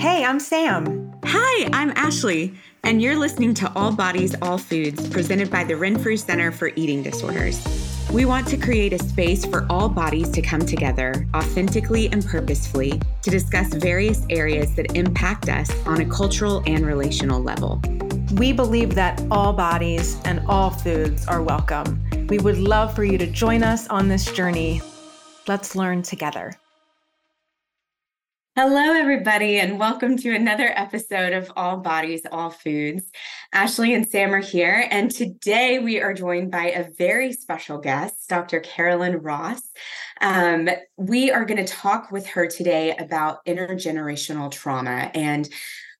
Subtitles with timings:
[0.00, 1.12] Hey, I'm Sam.
[1.26, 2.54] Hi, I'm Ashley,
[2.84, 7.02] and you're listening to All Bodies, All Foods, presented by the Renfrew Center for Eating
[7.02, 7.62] Disorders.
[8.10, 12.98] We want to create a space for all bodies to come together authentically and purposefully
[13.20, 17.78] to discuss various areas that impact us on a cultural and relational level.
[18.36, 22.02] We believe that all bodies and all foods are welcome.
[22.30, 24.80] We would love for you to join us on this journey.
[25.46, 26.54] Let's learn together.
[28.62, 33.10] Hello, everybody, and welcome to another episode of All Bodies, All Foods.
[33.54, 38.28] Ashley and Sam are here, and today we are joined by a very special guest,
[38.28, 38.60] Dr.
[38.60, 39.62] Carolyn Ross.
[40.20, 40.68] Um,
[40.98, 45.48] we are going to talk with her today about intergenerational trauma, and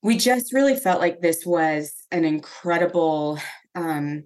[0.03, 3.39] we just really felt like this was an incredible.
[3.75, 4.25] Um,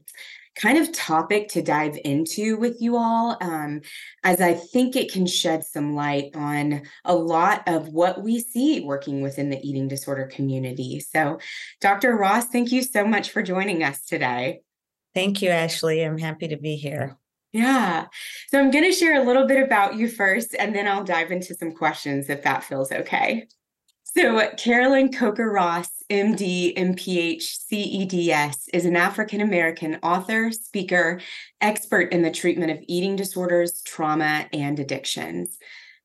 [0.54, 3.80] kind of topic to dive into with you all, um,
[4.22, 8.80] as I think it can shed some light on a lot of what we see
[8.80, 11.00] working within the eating disorder community.
[11.00, 11.38] So,
[11.80, 12.16] Dr.
[12.16, 14.60] Ross, thank you so much for joining us today.
[15.14, 16.02] Thank you, Ashley.
[16.02, 17.16] I'm happy to be here.
[17.52, 18.06] Yeah.
[18.48, 21.32] So, I'm going to share a little bit about you first, and then I'll dive
[21.32, 23.46] into some questions if that feels okay.
[24.16, 31.20] So, Carolyn Coker Ross, MD, MPH, CEDS, is an African American author, speaker,
[31.60, 35.58] expert in the treatment of eating disorders, trauma, and addictions.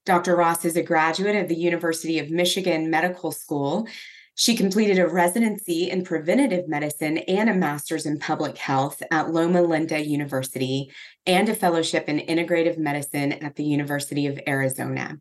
[0.08, 0.36] Dr.
[0.36, 3.88] Ross is a graduate of the University of Michigan Medical School.
[4.34, 9.62] She completed a residency in preventative medicine and a master's in public health at Loma
[9.62, 10.92] Linda University
[11.28, 15.20] and a fellowship in integrative medicine at the University of Arizona.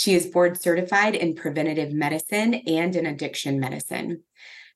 [0.00, 4.22] She is board certified in preventative medicine and in addiction medicine.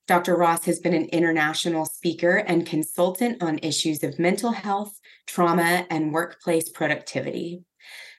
[0.05, 0.35] Dr.
[0.35, 6.13] Ross has been an international speaker and consultant on issues of mental health, trauma, and
[6.13, 7.63] workplace productivity.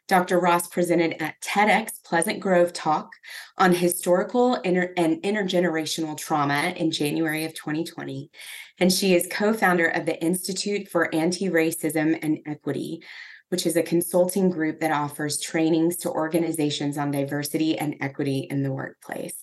[0.08, 0.40] Dr.
[0.40, 3.10] Ross presented at TEDx Pleasant Grove Talk
[3.56, 8.32] on historical inter- and intergenerational trauma in January of 2020.
[8.80, 13.04] And she is co founder of the Institute for Anti Racism and Equity,
[13.48, 18.62] which is a consulting group that offers trainings to organizations on diversity and equity in
[18.62, 19.34] the workplace.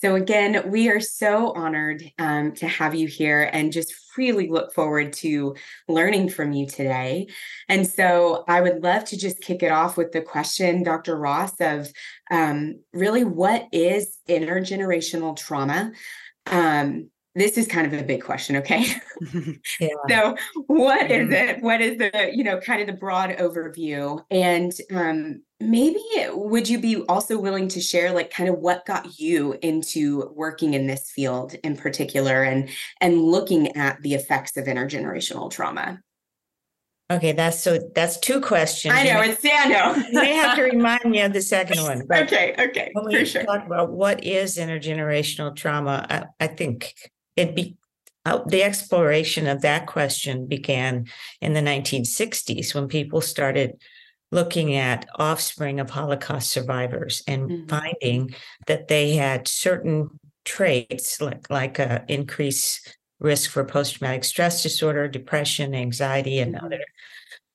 [0.00, 4.72] So, again, we are so honored um, to have you here and just really look
[4.72, 5.54] forward to
[5.88, 7.28] learning from you today.
[7.68, 11.16] And so, I would love to just kick it off with the question, Dr.
[11.16, 11.92] Ross, of
[12.30, 15.92] um, really what is intergenerational trauma?
[16.46, 18.84] Um, this is kind of a big question okay
[19.80, 19.88] yeah.
[20.08, 20.36] so
[20.66, 25.42] what is it what is the you know kind of the broad overview and um
[25.60, 26.02] maybe
[26.32, 30.74] would you be also willing to share like kind of what got you into working
[30.74, 32.68] in this field in particular and
[33.00, 36.00] and looking at the effects of intergenerational trauma
[37.10, 38.94] Okay, that's so that's two questions.
[38.94, 39.96] I know it's I know.
[40.12, 42.02] you may have to remind me of the second one.
[42.08, 42.90] okay, okay.
[42.92, 43.42] When we sure.
[43.42, 46.94] talk about what is intergenerational trauma, I, I think
[47.40, 47.76] it be
[48.26, 51.06] uh, the exploration of that question began
[51.40, 53.80] in the 1960s when people started
[54.30, 57.66] looking at offspring of Holocaust survivors and mm-hmm.
[57.66, 58.34] finding
[58.66, 60.10] that they had certain
[60.44, 66.66] traits like like a increased risk for post-traumatic stress disorder, depression, anxiety, and mm-hmm.
[66.66, 66.84] other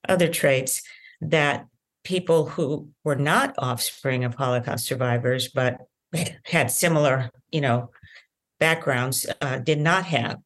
[0.10, 0.82] other traits
[1.22, 1.66] that
[2.04, 5.88] people who were not offspring of Holocaust survivors but
[6.44, 7.90] had similar, you know,
[8.60, 10.38] backgrounds uh, did not have.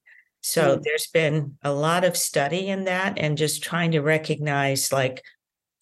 [0.41, 0.83] So mm.
[0.83, 5.23] there's been a lot of study in that and just trying to recognize like,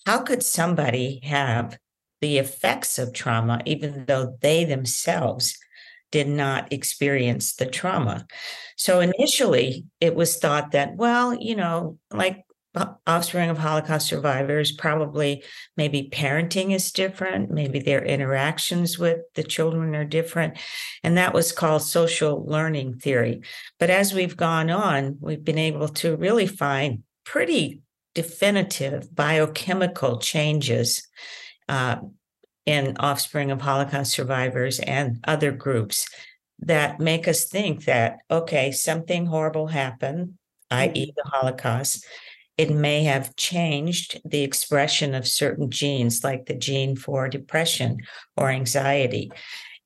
[0.06, 1.78] how could somebody have
[2.22, 5.58] the effects of trauma, even though they themselves
[6.12, 8.26] did not experience the trauma?
[8.78, 12.46] So initially, it was thought that, well, you know, like
[13.06, 15.44] offspring of Holocaust survivors, probably
[15.76, 20.58] maybe parenting is different, maybe their interactions with the children are different.
[21.04, 23.42] And that was called social learning theory.
[23.80, 27.82] But as we've gone on, we've been able to really find pretty
[28.16, 31.08] definitive biochemical changes
[31.70, 31.98] uh,
[32.66, 36.07] in offspring of Holocaust survivors and other groups
[36.60, 40.34] that make us think that, okay, something horrible happened,
[40.72, 41.12] i.e., mm-hmm.
[41.16, 42.06] the Holocaust
[42.57, 48.00] it may have changed the expression of certain genes, like the gene for depression
[48.36, 49.31] or anxiety.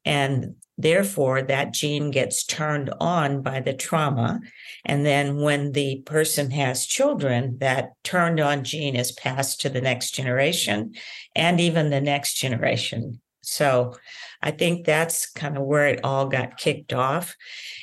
[0.05, 4.39] And therefore, that gene gets turned on by the trauma.
[4.85, 9.81] And then, when the person has children, that turned on gene is passed to the
[9.81, 10.95] next generation
[11.35, 13.21] and even the next generation.
[13.41, 13.95] So,
[14.41, 17.35] I think that's kind of where it all got kicked off.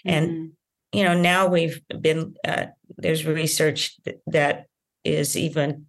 [0.04, 0.10] Mm-hmm.
[0.10, 0.52] And
[0.92, 3.96] you know now we've been uh, there's research
[4.26, 4.67] that
[5.14, 5.86] is even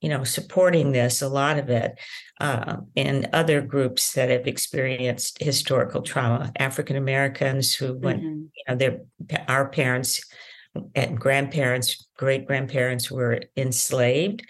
[0.00, 1.98] you know, supporting this, a lot of it,
[2.40, 8.42] uh, and other groups that have experienced historical trauma, African Americans who went, mm-hmm.
[8.54, 9.00] you know, their
[9.48, 10.24] our parents
[10.94, 14.46] and grandparents, great grandparents were enslaved,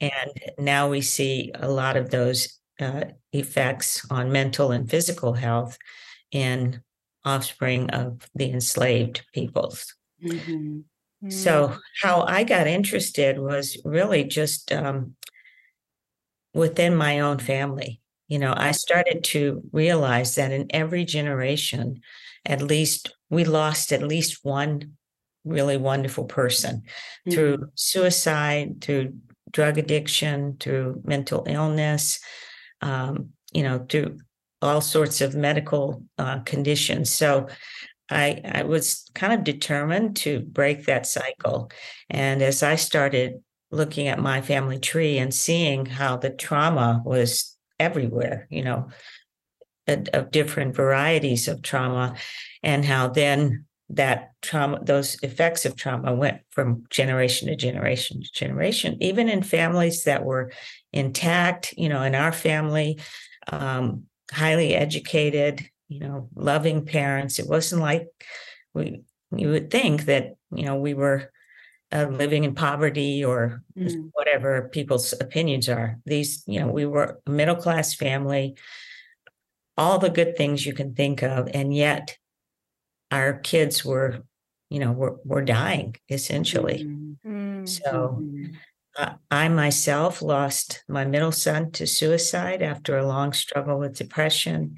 [0.00, 5.76] and now we see a lot of those uh, effects on mental and physical health
[6.30, 6.80] in
[7.24, 9.94] offspring of the enslaved peoples.
[10.24, 10.80] Mm-hmm.
[11.30, 11.78] So, mm.
[12.02, 15.14] how I got interested was really just um,
[16.52, 18.00] within my own family.
[18.28, 22.00] You know, I started to realize that in every generation,
[22.44, 24.96] at least we lost at least one
[25.44, 27.30] really wonderful person mm-hmm.
[27.30, 29.14] through suicide, through
[29.50, 32.20] drug addiction, through mental illness,
[32.80, 34.18] um, you know, through
[34.62, 37.10] all sorts of medical uh, conditions.
[37.12, 37.48] So
[38.10, 41.70] I, I was kind of determined to break that cycle.
[42.10, 47.56] And as I started looking at my family tree and seeing how the trauma was
[47.80, 48.88] everywhere, you know,
[49.86, 52.16] of different varieties of trauma,
[52.62, 58.32] and how then that trauma, those effects of trauma went from generation to generation to
[58.32, 60.52] generation, even in families that were
[60.92, 62.98] intact, you know, in our family,
[63.52, 67.38] um, highly educated, you know, loving parents.
[67.38, 68.08] It wasn't like
[68.72, 69.02] we
[69.36, 71.30] you would think that, you know, we were
[71.92, 74.10] uh, living in poverty or mm.
[74.12, 75.98] whatever people's opinions are.
[76.06, 78.56] These, you know, we were a middle class family,
[79.76, 82.16] all the good things you can think of, and yet
[83.10, 84.24] our kids were,
[84.70, 86.84] you know, were were dying essentially.
[86.84, 87.66] Mm-hmm.
[87.66, 88.54] So mm-hmm.
[89.30, 94.76] I myself lost my middle son to suicide after a long struggle with depression.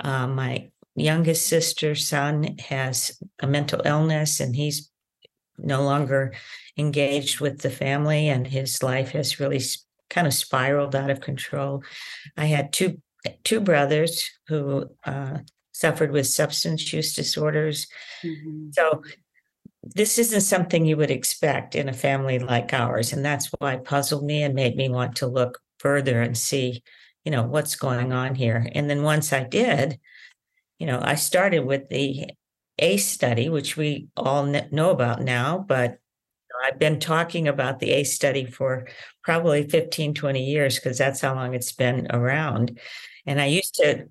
[0.00, 4.90] Uh, my youngest sister's son has a mental illness and he's
[5.58, 6.32] no longer
[6.76, 9.60] engaged with the family, and his life has really
[10.10, 11.82] kind of spiraled out of control.
[12.36, 13.00] I had two
[13.44, 15.38] two brothers who uh,
[15.72, 17.86] suffered with substance use disorders.
[18.24, 18.70] Mm-hmm.
[18.72, 19.02] So
[19.82, 23.12] this isn't something you would expect in a family like ours.
[23.12, 26.82] And that's why it puzzled me and made me want to look further and see,
[27.24, 28.68] you know, what's going on here.
[28.72, 29.98] And then once I did,
[30.78, 32.26] you know, I started with the
[32.78, 35.98] ACE study, which we all know about now, but
[36.64, 38.86] I've been talking about the ACE study for
[39.24, 42.78] probably 15, 20 years because that's how long it's been around.
[43.26, 44.06] And I used to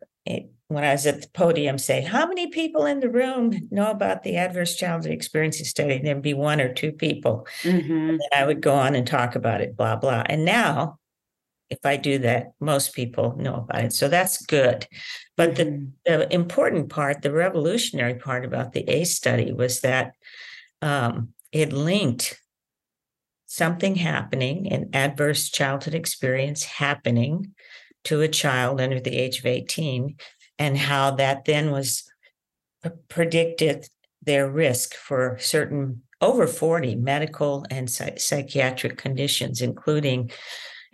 [0.71, 4.23] when I was at the podium say, how many people in the room know about
[4.23, 5.95] the adverse childhood experiences study?
[5.95, 7.45] And there'd be one or two people.
[7.63, 8.09] Mm-hmm.
[8.09, 10.23] And I would go on and talk about it, blah, blah.
[10.25, 10.97] And now,
[11.69, 13.93] if I do that, most people know about it.
[13.93, 14.87] So that's good.
[15.35, 15.85] But mm-hmm.
[16.05, 20.13] the, the, important part, the revolutionary part about the ACE study was that
[20.81, 22.39] um, it linked
[23.45, 27.53] something happening, an adverse childhood experience happening
[28.05, 30.15] to a child under the age of 18
[30.57, 32.03] and how that then was
[33.09, 33.87] predicted
[34.23, 40.31] their risk for certain over 40 medical and psychiatric conditions, including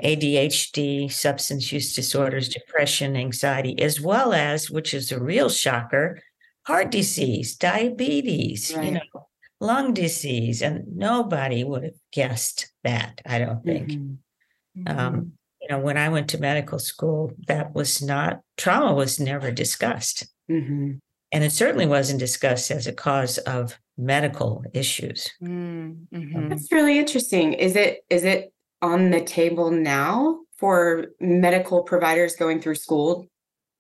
[0.01, 6.21] ADHD, substance use disorders, depression, anxiety, as well as, which is a real shocker,
[6.65, 8.85] heart disease, diabetes, right.
[8.85, 9.27] you know,
[9.59, 10.61] lung disease.
[10.61, 13.89] And nobody would have guessed that, I don't think.
[13.89, 14.87] Mm-hmm.
[14.87, 15.29] Um, mm-hmm
[15.67, 20.27] you know, when I went to medical school, that was not trauma was never discussed.
[20.49, 20.93] Mm-hmm.
[21.33, 25.29] And it certainly wasn't discussed as a cause of medical issues.
[25.43, 26.49] Mm-hmm.
[26.49, 27.53] That's really interesting.
[27.53, 33.27] Is it is it on the table now for medical providers going through school?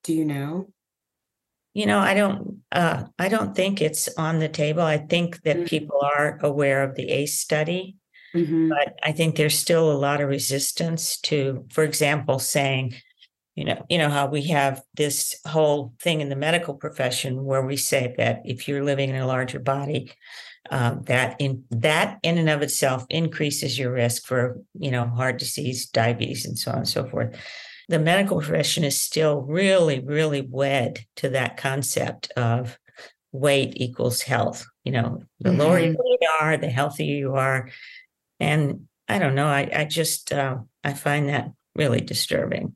[0.03, 0.67] Do you know?
[1.73, 4.81] You know, I don't uh, I don't think it's on the table.
[4.81, 5.65] I think that mm-hmm.
[5.67, 7.95] people are aware of the ACE study
[8.35, 8.69] Mm-hmm.
[8.69, 12.95] But I think there's still a lot of resistance to, for example, saying,
[13.55, 17.65] you know, you know how we have this whole thing in the medical profession where
[17.65, 20.13] we say that if you're living in a larger body,
[20.69, 25.39] um, that in that in and of itself increases your risk for you know heart
[25.39, 27.35] disease, diabetes, and so on and so forth.
[27.89, 32.77] The medical profession is still really, really wed to that concept of
[33.31, 34.65] weight equals health.
[34.83, 35.59] You know, the mm-hmm.
[35.59, 35.97] lower you
[36.41, 37.69] are, the healthier you are,
[38.39, 39.47] and I don't know.
[39.47, 42.75] I, I just uh, I find that really disturbing.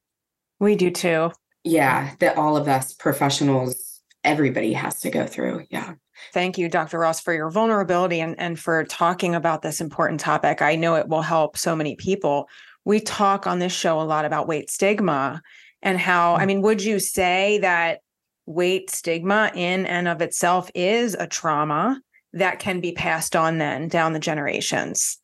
[0.59, 1.31] We do too.
[1.63, 5.65] Yeah, that all of us professionals, everybody has to go through.
[5.69, 5.93] Yeah.
[6.33, 6.99] Thank you, Dr.
[6.99, 10.61] Ross, for your vulnerability and, and for talking about this important topic.
[10.61, 12.47] I know it will help so many people.
[12.85, 15.41] We talk on this show a lot about weight stigma
[15.81, 16.47] and how, I mm.
[16.47, 18.01] mean, would you say that
[18.45, 21.99] weight stigma in and of itself is a trauma
[22.33, 25.17] that can be passed on then down the generations?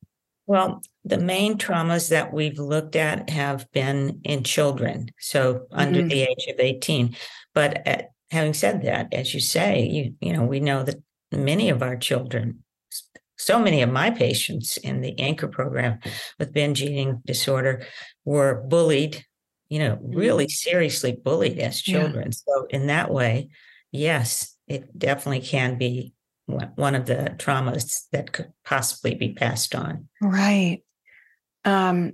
[0.48, 6.10] Well, the main traumas that we've looked at have been in children, so under Mhm.
[6.10, 7.16] the age of 18.
[7.54, 8.02] But uh,
[8.32, 10.98] having said that, as you say, you you know, we know that
[11.34, 12.64] many of our children,
[13.38, 16.00] so many of my patients in the anchor program
[16.40, 17.86] with binge eating disorder
[18.24, 19.26] were bullied,
[19.68, 22.00] you know, really seriously bullied as Yeah.
[22.00, 22.32] children.
[22.32, 23.50] So in that way,
[23.92, 26.14] yes, it definitely can be
[26.48, 30.08] one of the traumas that could possibly be passed on.
[30.22, 30.84] Right.
[31.66, 32.14] Um,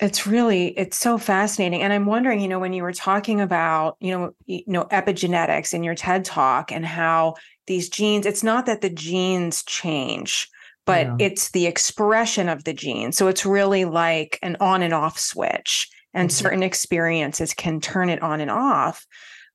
[0.00, 1.82] it's really it's so fascinating.
[1.82, 5.72] And I'm wondering, you know, when you were talking about, you know, you know, epigenetics
[5.72, 7.34] in your TED talk and how
[7.66, 10.48] these genes, it's not that the genes change,
[10.84, 11.16] but No.
[11.18, 13.12] it's the expression of the gene.
[13.12, 16.32] So it's really like an on and off switch, and Mhm.
[16.32, 19.06] certain experiences can turn it on and off.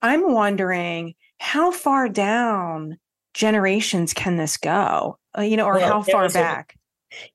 [0.01, 2.97] I'm wondering how far down
[3.33, 5.17] generations can this go?
[5.37, 6.75] Uh, you know, or Well, how far was a- back?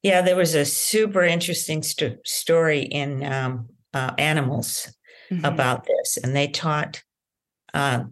[0.02, 4.92] Yeah, there was a super interesting sto- story in um, uh, Animals
[5.30, 5.44] Mhm.
[5.44, 7.02] about this, and they taught,
[7.72, 8.04] uh,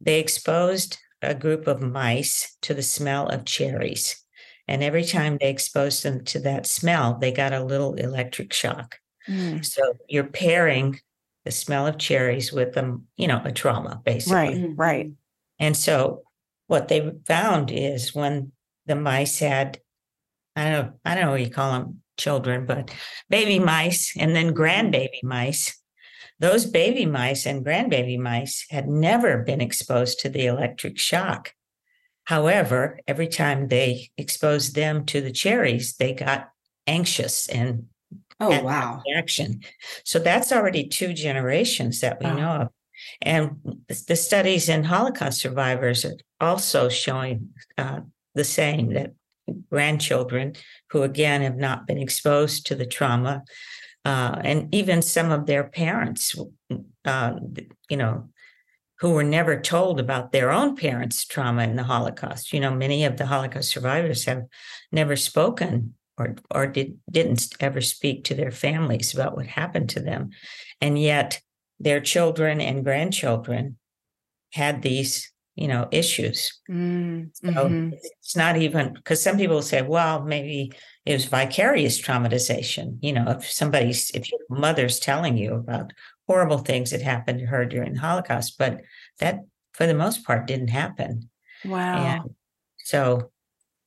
[0.00, 4.22] they exposed a group of mice to the smell of cherries.
[4.68, 8.98] And every time they exposed them to that smell, they got a little electric shock.
[9.28, 9.64] Mm.
[9.64, 11.00] So you're pairing
[11.44, 14.36] the smell of cherries with them, you know, a trauma, basically.
[14.36, 15.10] Right, right.
[15.58, 16.22] And so
[16.66, 18.52] what they found is when
[18.86, 19.80] the mice had,
[20.54, 22.90] I don't, I don't know what you call them, children, but
[23.28, 25.78] baby mice and then grandbaby mice.
[26.38, 31.52] Those baby mice and grandbaby mice had never been exposed to the electric shock.
[32.24, 36.48] However, every time they exposed them to the cherries, they got
[36.86, 37.86] anxious and
[38.38, 39.02] Oh, wow.
[39.16, 39.60] action.
[40.04, 42.36] So that's already two generations that we Wow.
[42.36, 42.68] know of.
[43.22, 48.00] And the studies in Holocaust survivors are also showing uh,
[48.34, 49.12] the same that
[49.70, 50.54] grandchildren
[50.90, 53.44] who, again, have not been exposed to the trauma,
[54.04, 56.34] uh, and even some of their parents,
[57.04, 57.32] uh,
[57.88, 58.28] you know,
[59.00, 62.52] who were never told about their own parents' trauma in the Holocaust.
[62.52, 64.44] You know, many of the Holocaust survivors have
[64.92, 70.00] never spoken or or did didn't ever speak to their families about what happened to
[70.00, 70.30] them,
[70.80, 71.40] and yet
[71.78, 73.76] their children and grandchildren
[74.52, 76.60] had these you know issues.
[76.70, 77.92] Mm, So mhm.
[78.20, 80.72] it's not even because some people say, well, maybe
[81.04, 82.98] it was vicarious traumatization.
[83.00, 85.92] You know, if somebody's if your mother's telling you about
[86.28, 88.80] horrible things that happened to her during the Holocaust, but
[89.20, 89.40] that
[89.72, 91.30] for the most part didn't happen.
[91.64, 91.96] Wow.
[91.96, 92.34] And
[92.78, 93.30] so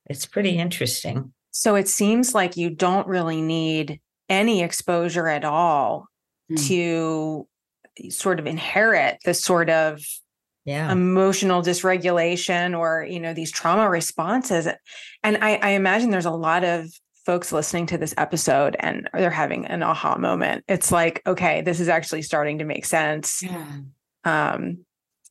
[0.05, 1.33] it's pretty interesting.
[1.51, 6.07] So it seems like you don't really need any exposure at all
[6.51, 6.67] Mm.
[6.67, 7.47] to
[8.09, 10.01] sort of inherit the sort of
[10.65, 10.91] Yeah.
[10.91, 14.67] emotional dysregulation or you know these trauma responses
[15.23, 16.85] and I, I imagine there's a lot of
[17.25, 21.79] folks listening to this episode and they're having an aha moment it's like okay this
[21.79, 23.65] is actually starting to make sense Yeah.
[24.25, 24.85] um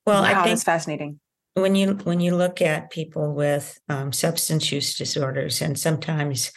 [0.07, 1.21] well, wow I think that's fascinating
[1.55, 6.53] when you when you look at people with um, substance use disorders, and sometimes,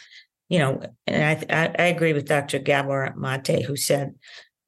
[0.48, 2.60] you know, and I, I I agree with Dr.
[2.60, 4.14] Gabor Mate who said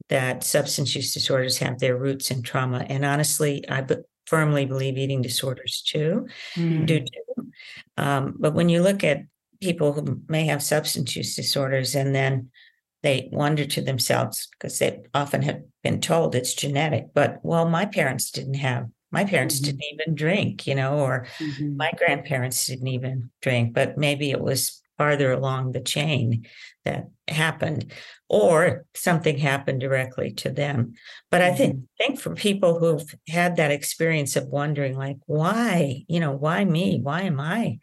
[0.09, 3.97] that substance use disorders have their roots in trauma, and honestly, I b-
[4.27, 7.53] firmly believe eating disorders too Mm, do too.
[7.97, 9.23] Um, but when you look at
[9.61, 12.51] people who may have substance use disorders and then
[13.03, 17.85] they wonder to themselves because they often have been told it's genetic, but well, my
[17.87, 19.65] parents didn't have, my parents Mhm.
[19.67, 21.79] didn't even drink, you know, or Mhm.
[21.79, 26.47] my grandparents didn't even drink, but maybe it was farther along the chain
[26.85, 27.93] that happened,
[28.29, 30.95] or something happened directly to them.
[31.31, 36.21] But I think think for people who've had that experience of wondering, like, why, you
[36.21, 37.01] know, why me?
[37.03, 37.79] Why am I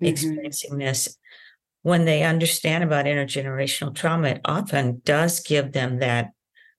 [0.00, 0.08] Mhm.
[0.08, 1.16] experiencing this?
[1.82, 6.32] When they understand about intergenerational trauma, it often does give them that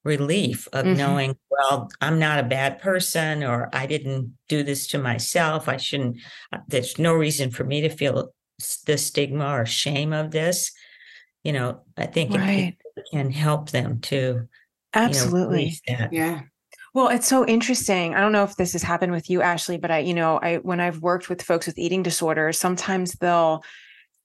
[0.03, 0.97] relief of Mhm.
[0.97, 5.67] knowing, well, I'm not a bad person, or I didn't do this to myself.
[5.69, 6.17] I shouldn't,
[6.53, 8.33] uh, there's no reason for me to feel
[8.85, 10.71] the stigma or shame of this.
[11.43, 12.75] You know, I think it- it,
[13.13, 14.47] can help them to, you know,
[14.93, 15.79] absolutely.
[16.11, 16.41] Yeah.
[16.93, 18.15] Well, it's so interesting.
[18.15, 20.57] I don't know if this has happened with you, Ashley, but I, you know, I
[20.57, 23.63] when I've worked with folks with eating disorders, sometimes they'll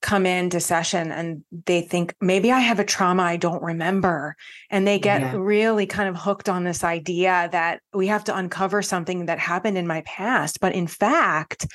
[0.02, 4.36] come into session and they think maybe I have a trauma I don't remember.
[4.70, 5.34] And they get Yeah.
[5.36, 9.78] really kind of hooked on this idea that we have to uncover something that happened
[9.78, 10.60] in my past.
[10.60, 11.66] But in fact,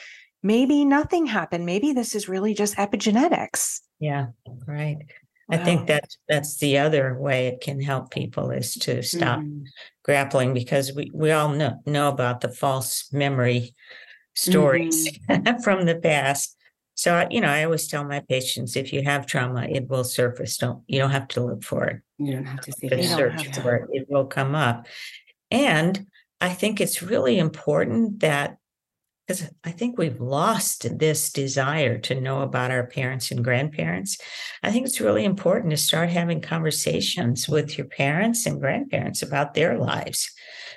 [0.44, 1.66] maybe nothing happened.
[1.66, 3.82] Maybe this is really just epigenetics.
[4.00, 4.28] Yeah,
[4.68, 4.98] right.
[5.52, 5.86] I think Wow.
[5.88, 9.66] that's that's the other way it can help people is to stop Mhm.
[10.04, 13.74] grappling because we, we all know, know about the false memory
[14.36, 15.20] stories
[15.64, 16.56] from the past.
[16.96, 20.58] So, you know, I always tell my patients if you have trauma, it will surface.
[20.58, 22.02] Don't you don't have to look for it.
[22.18, 23.90] You don't have to see To search for it.
[23.94, 24.88] It will come up.
[25.52, 26.08] And
[26.42, 28.58] I think it's really important that
[29.30, 34.18] because I think we've lost this desire to know about our parents and grandparents.
[34.64, 39.54] I think it's really important to start having conversations with your parents and grandparents about
[39.54, 40.32] their lives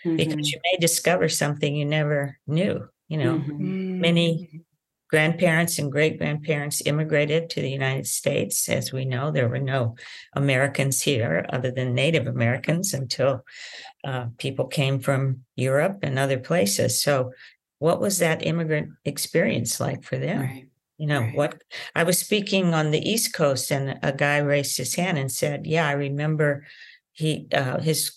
[0.04, 0.16] Mm-hmm.
[0.16, 2.88] because you may discover something you never knew.
[3.06, 4.00] You know, Mhm.
[4.00, 4.64] many
[5.08, 8.68] grandparents and great grandparents immigrated to the United States.
[8.68, 9.94] As we know, there were no
[10.34, 13.44] Americans here other than Native Americans until
[14.02, 17.00] uh, people came from Europe and other places.
[17.00, 17.30] So,
[17.82, 20.40] what was that immigrant experience like for them?
[20.42, 20.68] Right.
[20.98, 21.34] You know, Right.
[21.34, 21.62] what
[21.96, 25.66] I was speaking on the East Coast, and a guy raised his hand and said,
[25.66, 26.64] Yeah, I remember
[27.10, 28.12] he, uh, his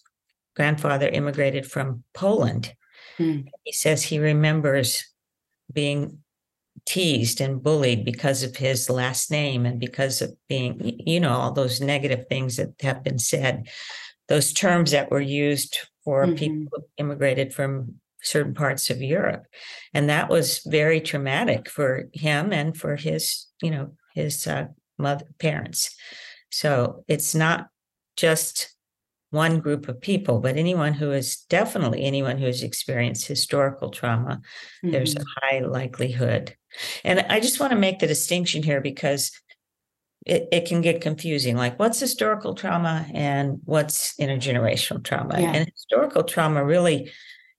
[0.56, 2.76] grandfather immigrated from Poland.
[3.18, 3.40] Hmm.
[3.64, 5.04] He says he remembers
[5.74, 6.20] being
[6.86, 11.54] teased and bullied because of his last name and because of being, you know, all
[11.54, 13.68] those negative things that have been said,
[14.28, 16.38] those terms that were used for Mhm.
[16.38, 19.46] people who immigrated from certain parts of Europe.
[19.94, 24.68] And that was very traumatic for him and for his, you know, his uh,
[24.98, 25.96] mother parents.
[26.52, 27.68] So it's not
[28.18, 28.74] just
[29.30, 34.42] one group of people, but anyone who is definitely anyone who has experienced historical trauma
[34.84, 35.22] there's Mhm.
[35.22, 36.56] a high likelihood.
[37.04, 39.32] And I just want to make the distinction here because
[40.26, 41.56] it, it can get confusing.
[41.56, 45.40] Like, what's historical trauma and what's intergenerational trauma?
[45.40, 45.52] Yeah.
[45.52, 47.12] And historical trauma really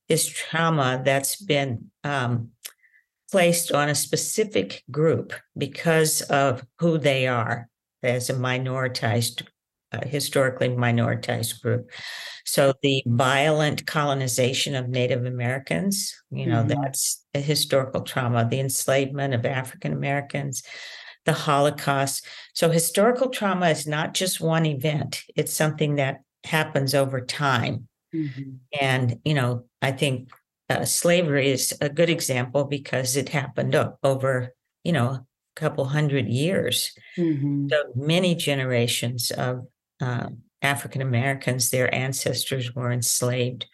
[0.08, 2.50] is trauma that's been um,
[3.30, 7.68] placed on a specific group because of who they are
[8.02, 9.42] as a minoritized,
[9.92, 11.90] uh, historically minoritized group.
[12.44, 16.68] So the violent colonization of Native Americans, you know, Mhm.
[16.68, 20.62] that's a historical trauma, the enslavement of African Americans,
[21.24, 22.24] the Holocaust.
[22.54, 27.88] So historical trauma is not just one event, it's something that happens over time.
[28.14, 28.60] Mhm.
[28.80, 30.30] And, you know, I think
[30.68, 34.52] uh, slavery is a good example because it happened over,
[34.82, 35.24] you know, a
[35.54, 36.92] couple hundred years.
[37.16, 37.70] Mhm.
[37.70, 39.68] So many generations of
[40.00, 40.30] uh,
[40.60, 43.66] African Americans, their ancestors were enslaved,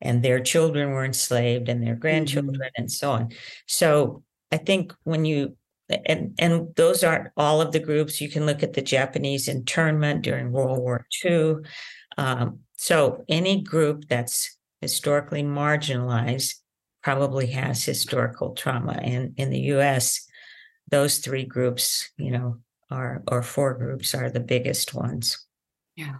[0.00, 3.32] and their children were enslaved, and their grandchildren, and so on.
[3.66, 5.56] So I think when you
[5.88, 8.20] and and those aren't all of the groups.
[8.20, 11.56] You can look at the Japanese internment during World War II.
[12.18, 16.54] Um, so any group that's historically marginalized
[17.02, 18.98] probably has historical trauma.
[19.02, 20.26] And in the U.S.,
[20.90, 22.58] those three groups, you know,
[22.90, 25.46] are or four groups are the biggest ones.
[25.96, 26.16] Yeah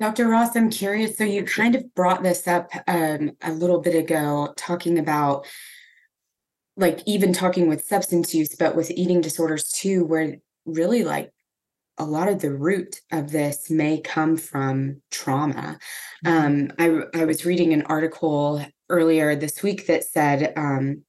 [0.00, 0.26] Dr.
[0.26, 1.16] Ross, I'm curious.
[1.16, 5.46] So you kind of brought this up um, a little bit ago, talking about
[6.76, 11.30] like even talking with substance use, but with eating disorders too, where really like
[11.98, 15.78] a lot of the root of this may come from trauma.
[16.24, 21.02] Um, I, I was reading an article earlier this week that said um,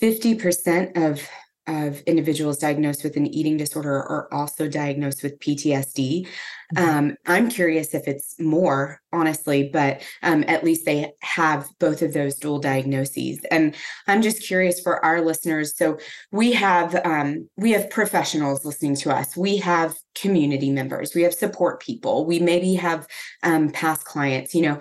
[0.00, 1.28] 50% of
[1.66, 6.28] of individuals diagnosed with an eating disorder are also diagnosed with PTSD.
[6.76, 12.12] Um, I'm curious if it's more, honestly, but um, at least they have both of
[12.12, 13.38] those dual diagnoses.
[13.50, 13.74] And
[14.06, 15.76] I'm just curious for our listeners.
[15.76, 15.98] So
[16.32, 19.36] we have um, we have professionals listening to us.
[19.36, 21.14] We have community members.
[21.14, 22.26] We have support people.
[22.26, 23.06] We maybe have
[23.42, 24.54] um, past clients.
[24.54, 24.78] You know,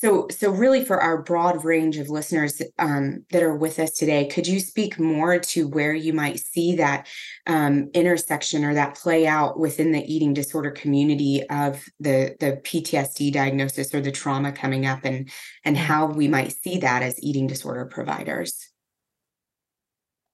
[0.00, 4.26] so, so really, for our broad range of listeners um, that are with us today,
[4.26, 7.08] could you speak more to where you might see that
[7.48, 13.32] um, intersection or that play out within the eating disorder community of the the PTSD
[13.32, 15.28] diagnosis or the trauma coming up, and
[15.64, 15.80] and Mm.
[15.80, 18.68] how we might see that as eating disorder providers?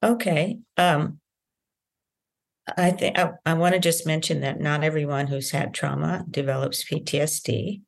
[0.03, 0.59] Okay.
[0.77, 1.19] Um,
[2.77, 6.83] I think I, I want to just mention that not everyone who's had trauma develops
[6.83, 7.81] PTSD.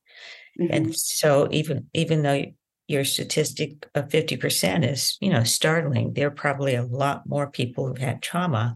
[0.59, 0.69] Mhm.
[0.71, 2.45] And so even even though
[2.87, 7.87] your statistic of 50% is, you know, startling, there are probably a lot more people
[7.87, 8.75] who've had trauma.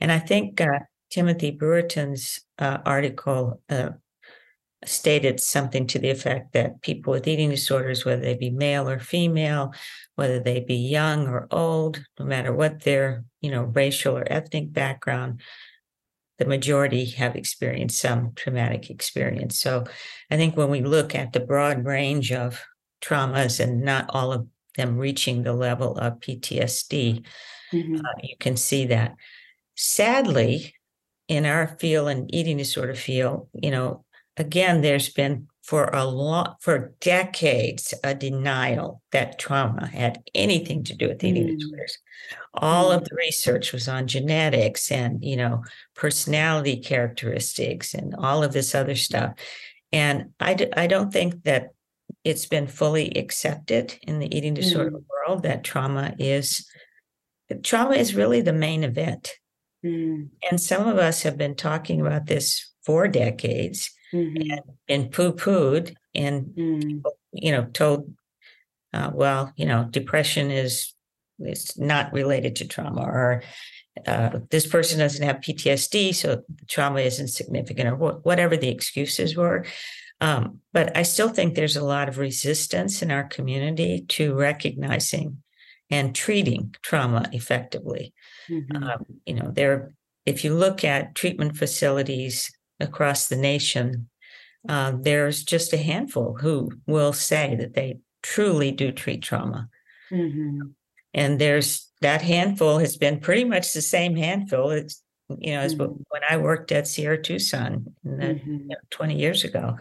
[0.00, 3.90] And I think uh, Timothy Brewerton's uh, article uh,
[4.86, 8.98] stated something to the effect that people with eating disorders, whether they be male or
[8.98, 9.72] female,
[10.16, 14.72] whether they be young or old, no matter what their, you know, racial or ethnic
[14.72, 15.40] background,
[16.40, 19.60] the majority have experienced some traumatic experience.
[19.60, 19.84] So
[20.30, 22.64] I think when we look at the broad range of
[23.02, 27.22] traumas and not all of them reaching the level of PTSD,
[27.74, 28.00] Mhm.
[28.00, 29.16] uh, you can see that.
[29.76, 30.74] Sadly,
[31.28, 34.06] in our field and eating disorder field, you know,
[34.38, 40.96] again, there's been for a long for decades a denial that trauma had anything to
[40.96, 41.58] do with eating Mm.
[41.60, 41.96] disorders.
[42.54, 43.08] All of Mm.
[43.08, 45.62] the research was on genetics and you know
[45.94, 49.34] personality characteristics and all of this other stuff.
[49.92, 51.68] And i, d- I don't think that
[52.24, 56.68] it's been fully accepted in the eating disorder world that trauma is
[57.62, 59.30] trauma is really the main event.
[59.86, 65.94] Mm, and some of us have been talking about this for decades mhm, and poo-pooed
[66.14, 68.12] and mm, you know told
[68.92, 70.94] uh, well you know depression is
[71.40, 73.42] is not related to trauma or
[74.06, 79.36] uh, this person doesn't have ptsd so trauma isn't significant or wh- whatever the excuses
[79.36, 79.64] were.
[80.20, 85.42] Um, but i still think there's a lot of resistance in our community to recognizing
[85.90, 88.14] and treating trauma effectively.
[88.48, 89.94] Mhm, um, you know, there,
[90.26, 94.08] if you look at treatment facilities across the nation,
[94.68, 99.68] uh, there's just a handful who will say that they truly do treat trauma.
[100.10, 100.74] mhm,
[101.14, 104.70] And there's that handful has been pretty much the same handful.
[104.70, 105.02] It's,
[105.38, 106.04] you know, as Mhm.
[106.08, 109.76] when I worked at Sierra Tucson in the, mhm, you know, 20 years ago.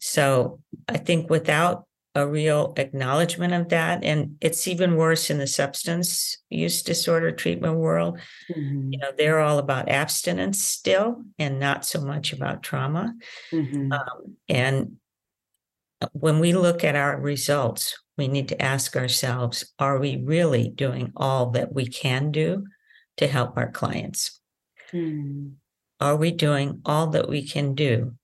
[0.00, 5.46] So I think without a real acknowledgement of that, and it's even worse in the
[5.46, 8.20] substance use disorder treatment world,
[8.50, 13.14] mhm, you know they're all about abstinence still and not so much about trauma.
[13.52, 14.96] Mhm, um, and
[16.00, 20.68] uh, when we look at our results we need to ask ourselves are we really
[20.68, 22.66] doing all that we can do
[23.16, 24.40] to help our clients?
[24.92, 25.54] Mm,
[26.00, 28.14] are we doing all that we can do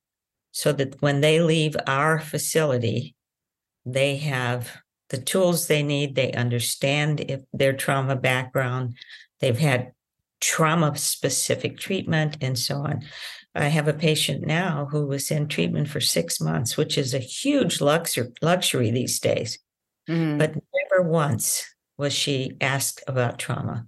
[0.50, 3.14] so that when they leave our facility
[3.86, 4.76] they have
[5.10, 8.96] the tools they need they understand if their trauma background
[9.40, 9.92] they've had
[10.40, 13.02] trauma specific treatment and so on.
[13.54, 17.18] I have a patient now who was in treatment for six months which is a
[17.18, 19.58] huge luxury luxury these days.
[20.08, 20.38] Mm.
[20.38, 21.64] but never once
[21.98, 23.86] was she asked about trauma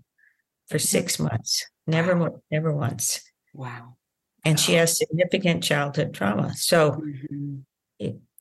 [0.68, 1.64] for six months.
[1.86, 2.42] Never Wow.
[2.50, 3.20] never once.
[3.54, 3.96] Wow.
[4.44, 6.54] and she has significant childhood trauma.
[6.56, 7.64] So Mhm,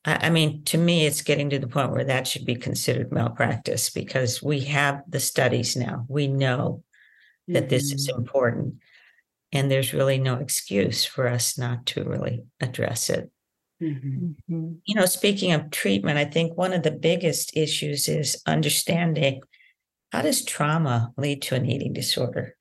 [0.06, 3.12] I, I mean, to me, it's getting to the point where that should be considered
[3.12, 6.06] malpractice because we have the studies now.
[6.08, 6.84] We know
[7.54, 8.76] that this is mhm, important.
[9.54, 13.32] And there's really no excuse for us not to really address it.
[13.82, 14.78] mhm, Mhm.
[14.86, 19.42] You know, speaking of treatment, I think one of the biggest issues is understanding
[20.12, 22.56] how does trauma lead to an eating disorder?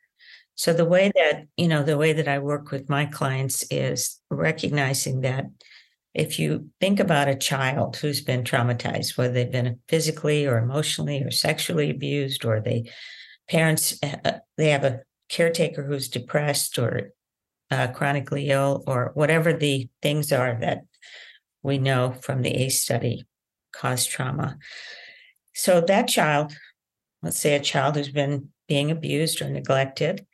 [0.57, 4.21] So the way that, you know, the way that I work with my clients is
[4.31, 5.47] recognizing that
[6.19, 11.23] if you think about a child who's been traumatized, whether they've been physically or emotionally
[11.23, 12.91] or sexually abused, or they
[13.49, 17.13] parents uh, they have a caretaker who's depressed or
[17.71, 20.81] uh, chronically ill, or whatever the things are that
[21.63, 23.25] we know from the ACE study
[23.73, 24.59] cause trauma.
[25.55, 26.57] So that child,
[27.23, 30.27] let's say a child who's been being abused or neglected,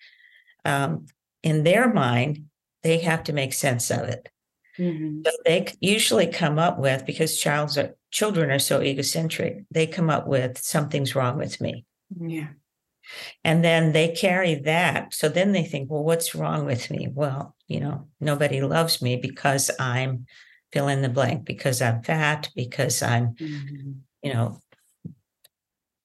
[0.65, 1.07] um,
[1.43, 2.47] in their mind,
[2.83, 4.31] they have to make sense of it.
[4.79, 9.87] Mhm, So they usually come up with because child's are, children are so egocentric, they
[9.87, 11.87] come up with something's wrong with me.
[12.21, 12.49] Yeah.
[13.45, 15.15] And then they carry that.
[15.15, 17.09] So then they think, well, what's wrong with me?
[17.13, 20.27] Well, you know, nobody loves me because I'm
[20.73, 24.61] fill in the blank, because I'm fat, because I'm, mhm, you know,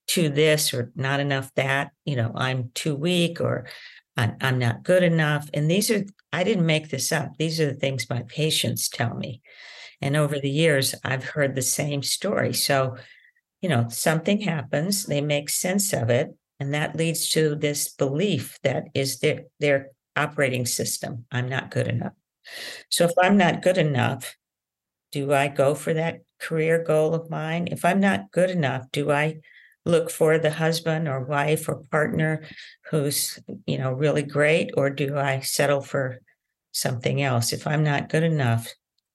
[0.06, 3.66] too this or not enough that, you know, I'm too weak or
[4.40, 5.48] I'm, not good enough.
[5.54, 7.36] And these are, I didn't make this up.
[7.38, 9.42] These are the things my patients tell me.
[10.00, 12.52] And over the years, I've heard the same story.
[12.52, 12.96] So,
[13.60, 18.58] you know, something happens, they make sense of it, and that leads to this belief
[18.62, 21.26] that is their their operating system.
[21.30, 22.12] I'm not good enough.
[22.88, 24.36] So if I'm not good enough,
[25.12, 27.68] do I go for that career goal of mine?
[27.70, 29.40] If I'm not good enough, do I
[29.84, 32.42] look for the husband or wife or partner
[32.90, 36.20] who's, you know, really great or do I settle for
[36.72, 37.52] something else?
[37.52, 38.68] If I'm not good enough,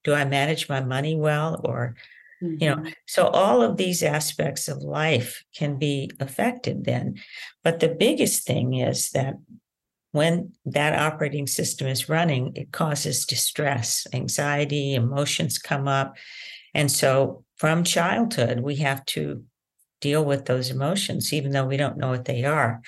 [0.04, 1.96] do I manage my money well or
[2.60, 7.16] you know mhm, so all of these aspects of life can be affected then.
[7.64, 9.36] But the biggest thing is that
[10.12, 16.16] when that operating system is running it causes distress anxiety emotions come up.
[16.74, 19.44] And so from childhood we have to
[20.02, 22.82] deal with those emotions even though we don't know what they are.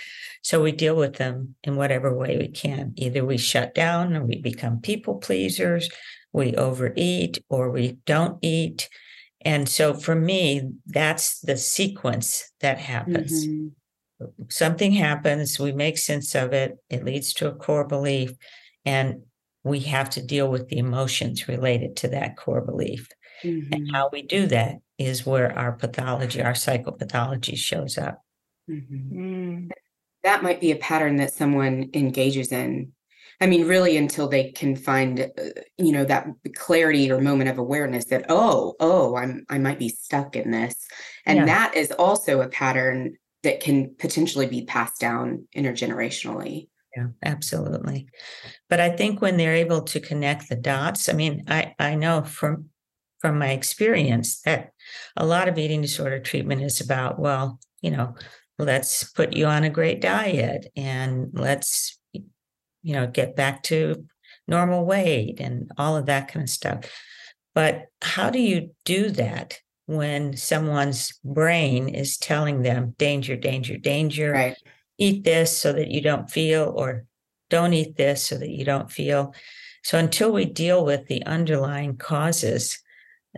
[0.44, 2.94] So we deal with them in whatever way we can.
[2.96, 5.90] Either we shut down or we become people pleasers
[6.34, 8.90] we overeat or we don't eat.
[9.42, 13.50] And so for me, that's the sequence that happens.
[13.50, 13.76] mhm,
[14.50, 18.32] Something happens, we make sense of it, it leads to a core belief,
[18.86, 19.24] and
[19.64, 23.08] we have to deal with the emotions related to that core belief.
[23.72, 28.24] And Mhm, how we do that is where our pathology, our psychopathology shows up.
[28.70, 29.12] mhm.
[29.14, 29.70] Mm.
[30.24, 32.92] That might be a pattern that someone engages in.
[33.40, 35.28] I mean, really, until they can find, uh,
[35.78, 39.90] you know, that clarity or moment of awareness that, oh, oh, I'm, I might be
[39.90, 40.76] stuck in this.
[41.26, 41.46] And Yeah.
[41.46, 46.68] that is also a pattern that can potentially be passed down intergenerationally.
[46.96, 48.08] Yeah, absolutely.
[48.70, 52.24] But I think when they're able to connect the dots, I mean, I, I know
[52.24, 52.70] from
[53.20, 54.72] from my experience that
[55.16, 58.16] a lot of eating disorder treatment is about, well, you know,
[58.60, 64.06] let's put you on a great diet and let's, you know, get back to
[64.48, 66.86] normal weight and all of that kind of stuff.
[67.54, 74.32] But how do you do that when someone's brain is telling them danger, danger, danger?
[74.32, 74.58] Right.
[74.98, 77.06] eat this so that you don't feel, or
[77.50, 79.34] don't eat this so that you don't feel.
[79.84, 82.80] So until we deal with the underlying causes,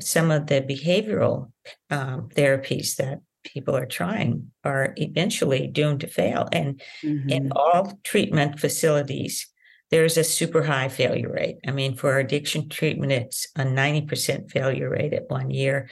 [0.04, 1.52] some of the behavioral
[1.90, 6.48] um, therapies that people are trying are eventually doomed to fail.
[6.52, 7.52] And in Mhm.
[7.56, 9.48] all treatment facilities,
[9.92, 11.58] there's a super high failure rate.
[11.66, 15.90] I mean, for addiction treatment, it's a 90% failure rate at one year.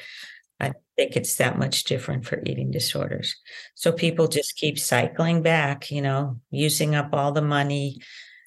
[0.59, 3.35] I think it's that much different for eating disorders.
[3.75, 7.99] So people just keep cycling back, you know, using up all the money.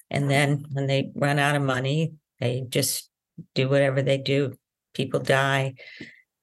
[0.09, 3.09] And then when they run out of money, they just
[3.55, 4.53] do whatever they do.
[4.93, 5.75] People die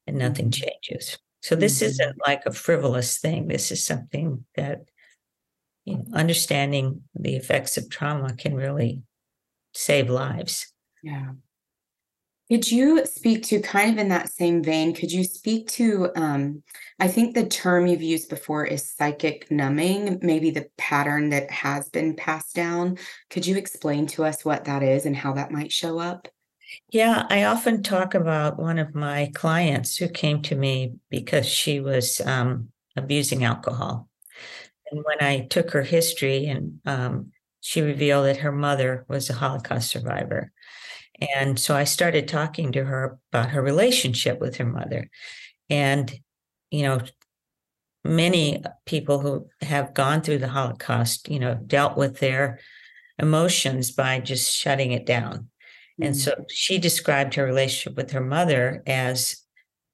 [0.07, 0.55] and nothing Mhm.
[0.55, 1.19] changes.
[1.41, 1.87] So this Mhm.
[1.87, 3.49] isn't like a frivolous thing.
[3.49, 4.81] This is something that
[5.85, 9.03] you know, understanding the effects of trauma can really
[9.75, 10.73] save lives.
[11.03, 11.33] Yeah.
[12.51, 14.95] Could you speak to kind of in that same vein?
[14.95, 16.63] Could you speak to, um,
[16.99, 21.91] I think the term you've used before is psychic numbing, maybe the pattern that has
[21.91, 22.99] been passed down.
[23.29, 26.29] Could you explain to us what that is and how that might show up?
[26.91, 31.81] Yeah, I often talk about one of my clients who came to me because she
[31.81, 34.09] was um, abusing alcohol.
[34.91, 39.35] And when I took her history, and um, she revealed that her mother was a
[39.35, 40.53] Holocaust survivor.
[41.37, 45.11] And so I started talking to her about her relationship with her mother.
[45.69, 46.13] And,
[46.71, 47.01] you know,
[48.05, 52.61] many people who have gone through the Holocaust, you know, dealt with their
[53.19, 55.49] emotions by just shutting it down.
[56.01, 59.37] And Mm, so she described her relationship with her mother as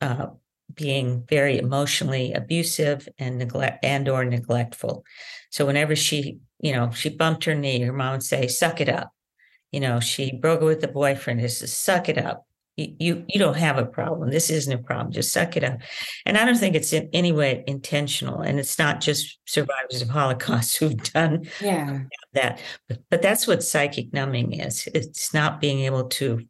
[0.01, 0.27] uh,
[0.75, 5.05] being very emotionally abusive and neglect and or neglectful.
[5.51, 8.89] So whenever she, you know, she bumped her knee, her mom would say, "Suck it
[8.89, 9.13] up."
[9.73, 11.41] You know, she broke it with the boyfriend.
[11.41, 12.47] Is suck it up.
[12.77, 14.31] You, you don't have a problem.
[14.31, 15.13] This isn't a problem.
[15.13, 15.79] Just suck it up.
[16.27, 18.41] And I don't think it's in any way intentional.
[18.41, 22.01] And it's not just survivors of Holocaust who've done Yeah.
[22.33, 22.59] that
[22.89, 26.41] but, but that's what psychic numbing is it's not being able to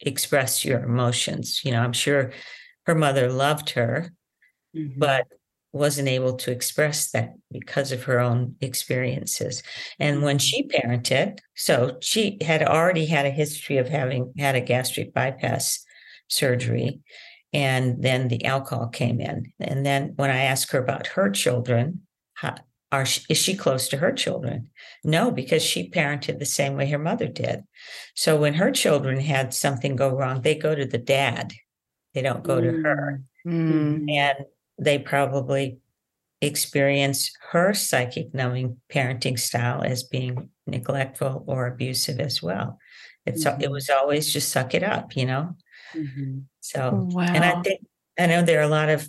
[0.00, 2.32] express your emotions you know i'm sure
[2.86, 4.10] her mother loved her
[4.74, 4.98] Mhm.
[4.98, 5.26] but
[5.74, 9.62] wasn't able to express that because of her own experiences.
[9.98, 14.60] And when she parented so she had already had a history of having had a
[14.60, 15.84] gastric bypass
[16.28, 17.00] surgery
[17.52, 19.52] and then the alcohol came in.
[19.60, 22.02] And then when i asked her about her children
[22.34, 22.54] how,
[22.92, 24.70] are she, is she close to her children?
[25.02, 27.64] No because she parented the same way her mother did.
[28.14, 31.52] So when her children had something go wrong they go to the dad.
[32.14, 33.22] They don't go to her.
[33.44, 34.04] Mm.
[34.04, 34.10] Mhm.
[34.12, 34.38] and
[34.78, 35.78] they probably
[36.40, 42.78] experience her psychic numbing parenting style as being neglectful or abusive as well
[43.26, 43.70] it's it Mhm.
[43.70, 45.54] was always just suck it up you know
[45.94, 46.44] Mhm.
[46.60, 47.80] so and i think
[48.18, 49.08] i know there are a lot of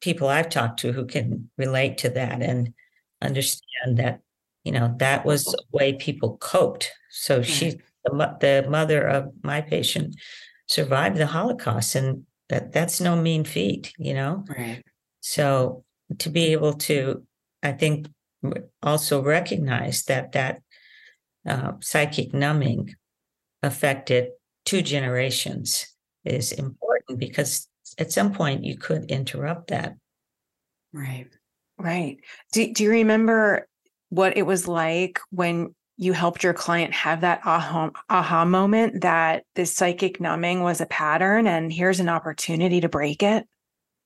[0.00, 2.72] people i've talked to who can relate to that and
[3.22, 4.20] understand that
[4.64, 7.70] you know that was the way people coped so she
[8.04, 10.16] the, the mother of my patient
[10.66, 14.82] survived the holocaust and that that's no mean feat you know Right.
[15.26, 15.84] So
[16.18, 17.24] to be able to,
[17.62, 18.08] I think,
[18.82, 20.60] also recognize that that
[21.48, 22.94] uh, psychic numbing
[23.62, 24.32] affected
[24.66, 25.86] two generations
[26.26, 29.94] is important because at some point you could interrupt that.
[30.92, 31.28] Right.
[31.78, 32.18] Right.
[32.52, 33.66] Do, do you remember
[34.10, 39.44] what it was like when you helped your client have that aha, aha moment that
[39.54, 43.48] this psychic numbing was a pattern and here's an opportunity to break it?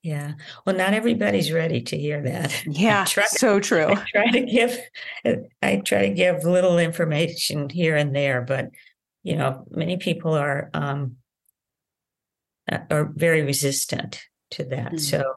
[0.01, 0.33] Yeah.
[0.65, 2.63] Well, not everybody's ready to hear that.
[2.69, 3.87] Yeah, try, so true.
[3.87, 4.79] I try to give,
[5.61, 8.69] I try to give little information here and there, but
[9.23, 11.17] you know, many people are um,
[12.71, 14.93] uh, are very resistant to that.
[14.93, 14.99] Mhm.
[14.99, 15.33] So,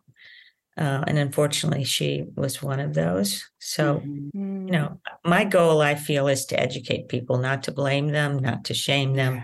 [0.79, 3.44] uh, and unfortunately, she was one of those.
[3.59, 4.31] So, Mhm.
[4.35, 4.66] Mm.
[4.66, 8.64] you know, my goal, I feel, is to educate people, not to blame them, not
[8.66, 9.42] to shame them,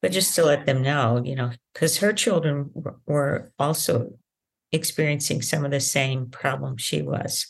[0.00, 2.70] but just to let them know, you know, because her children
[3.06, 4.18] were also
[4.72, 7.46] experiencing some of the same problems she was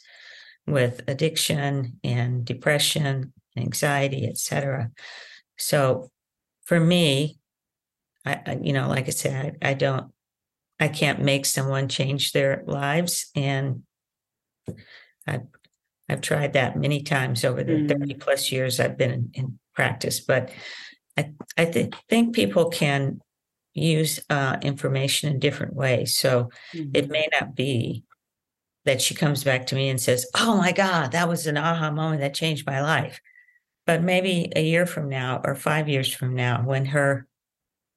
[0.66, 4.90] with addiction and depression, anxiety, etc.
[5.56, 6.10] So
[6.64, 7.38] for me,
[8.24, 10.12] I, you know, like I said, I, I don't,
[10.80, 13.82] I can't make someone change their lives, and
[15.26, 15.46] I've
[16.08, 17.88] I've tried that many times over the mm.
[17.88, 20.50] thirty plus years I've been in, in practice, but
[21.16, 23.20] I I th- think people can
[23.76, 26.16] use uh, information in different ways.
[26.16, 26.90] So mm-hmm.
[26.94, 28.04] it may not be
[28.84, 31.90] that she comes back to me and says, "Oh my God, that was an aha
[31.90, 33.20] moment that changed my life."
[33.86, 37.26] But maybe a year from now or five years from now, when her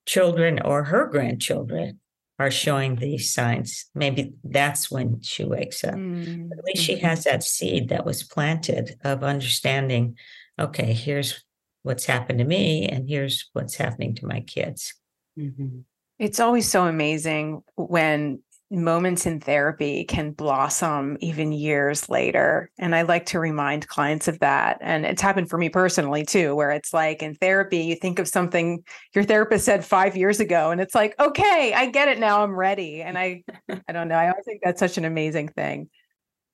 [0.05, 1.99] children or her grandchildren
[2.37, 5.95] are showing these signs, maybe that's when she wakes up.
[5.95, 6.51] Mm-hmm.
[6.51, 10.17] At least she has that seed that was planted of understanding
[10.59, 11.41] okay, here's
[11.83, 14.93] what's happened to me, and here's what's happening to my kids.
[15.37, 15.79] Mm-hmm.
[16.17, 18.39] It's always so amazing when
[18.71, 22.69] moments in therapy can blossom even years later.
[22.77, 24.77] And I like to remind clients of that.
[24.81, 28.27] And it's happened for me personally too, where it's like in therapy, you think of
[28.27, 28.83] something
[29.15, 32.43] your therapist said five years ago, and it's like, okay, I get it now.
[32.43, 33.01] I'm ready.
[33.01, 33.43] And I,
[33.87, 34.15] I don't know.
[34.15, 35.89] I always think that's such an amazing thing.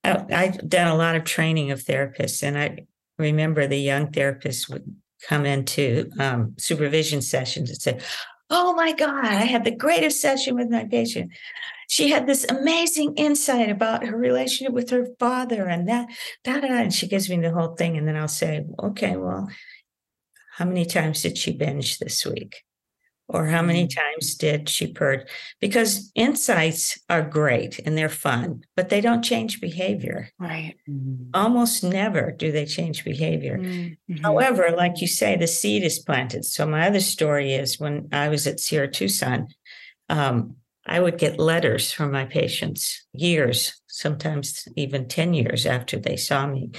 [0.03, 2.85] I've done a lot of training of therapists, and I
[3.17, 4.83] remember the young therapists would
[5.27, 7.99] come into um, supervision sessions and say,
[8.49, 11.31] Oh my God, I had the greatest session with my patient.
[11.87, 16.07] She had this amazing insight about her relationship with her father and that,
[16.43, 17.97] that, and she gives me the whole thing.
[17.97, 19.47] And then I'll say, okay, well,
[20.57, 22.63] how many times did she binge this week?
[23.27, 23.99] Or how many mm-hmm.
[23.99, 25.27] times did she purge?
[25.59, 30.29] Because insights are great and they're fun, but they don't change behavior.
[30.39, 30.75] Right.
[30.89, 31.31] Mm-hmm.
[31.33, 33.57] Almost never do they change behavior.
[33.57, 34.23] Mm-hmm.
[34.23, 36.45] However, like you say, the seed is planted.
[36.45, 39.47] So my other story is when I was at Sierra Tucson,
[40.09, 40.55] um,
[40.85, 46.45] I would get letters from my patients years, sometimes even 10 years after they saw
[46.45, 46.71] me.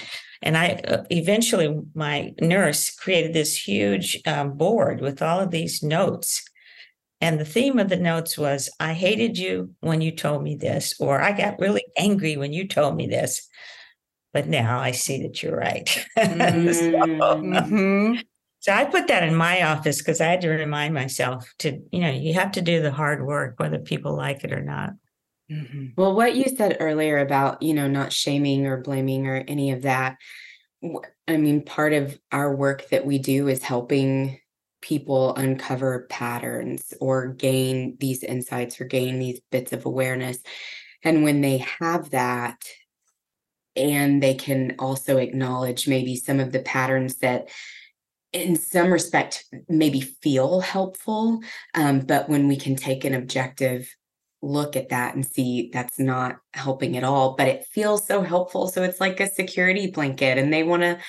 [0.43, 5.83] And I uh, eventually, my nurse created this huge um, board with all of these
[5.83, 6.45] notes.
[7.21, 10.95] And the theme of the notes was I hated you when you told me this,
[11.01, 13.49] or I got really angry when you told me this.
[14.33, 15.87] But now I see that you're right.
[16.19, 16.73] Mm-hmm.
[16.73, 18.17] so, mm-hmm.
[18.67, 22.01] So I put that in my office because I had to remind myself to, you
[22.01, 24.91] know, you have to do the hard work, whether people like it or not.
[25.49, 25.91] Mm-hmm.
[25.97, 29.83] Well, what you said earlier about, you know, not shaming or blaming or any of
[29.83, 30.17] that,
[31.29, 34.41] I mean, part of our work that we do is helping
[34.83, 40.39] people uncover patterns or gain these insights or gain these bits of awareness.
[41.05, 42.65] And when they have that,
[43.77, 47.49] and they can also acknowledge maybe some of the patterns that
[48.41, 51.41] in some respect maybe feel helpful
[51.75, 53.89] um, but when we can take an objective
[54.43, 58.69] look at that and see that's not helping at all, but it feels so helpful.
[58.69, 61.01] So it's like a security blanket and they want to mm.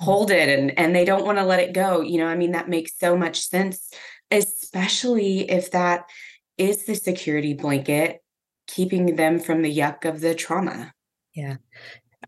[0.00, 2.00] hold it and and they don't want to let it go.
[2.00, 3.90] You know, I mean that makes so much sense,
[4.30, 6.08] especially if that
[6.56, 8.20] is the security blanket
[8.66, 10.92] keeping them from the yuck of the trauma.
[11.34, 11.56] Yeah.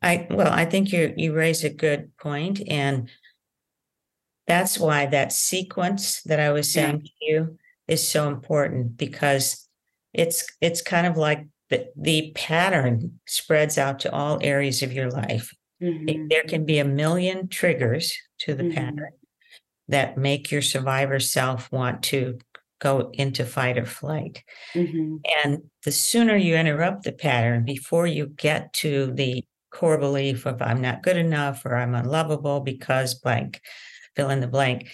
[0.03, 3.09] I well, I think you you raise a good point and
[4.47, 7.03] that's why that sequence that I was saying yeah.
[7.03, 9.69] to you is so important because
[10.13, 15.11] it's it's kind of like the, the pattern spreads out to all areas of your
[15.11, 15.53] life.
[15.83, 16.29] Mm-hmm.
[16.29, 18.75] There can be a million triggers to the mm-hmm.
[18.75, 19.13] pattern
[19.89, 22.39] that make your survivor self want to
[22.79, 24.43] go into fight or flight.
[24.75, 25.17] Mm-hmm.
[25.45, 30.63] And the sooner you interrupt the pattern before you get to the core belief of
[30.63, 33.61] I'm not good enough or I'm unlovable because blank,
[34.17, 34.89] fill in the blank,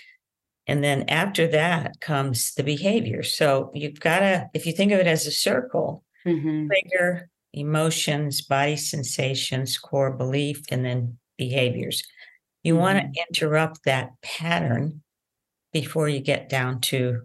[0.66, 3.22] and then after that comes the behavior.
[3.22, 6.68] So you've got to, if you think of it as a circle, mm-hmm.
[6.68, 12.04] trigger, emotions, body sensations, core belief, and then behaviors.
[12.62, 12.82] You mm-hmm.
[12.82, 15.02] want to interrupt that pattern
[15.72, 17.22] before you get down to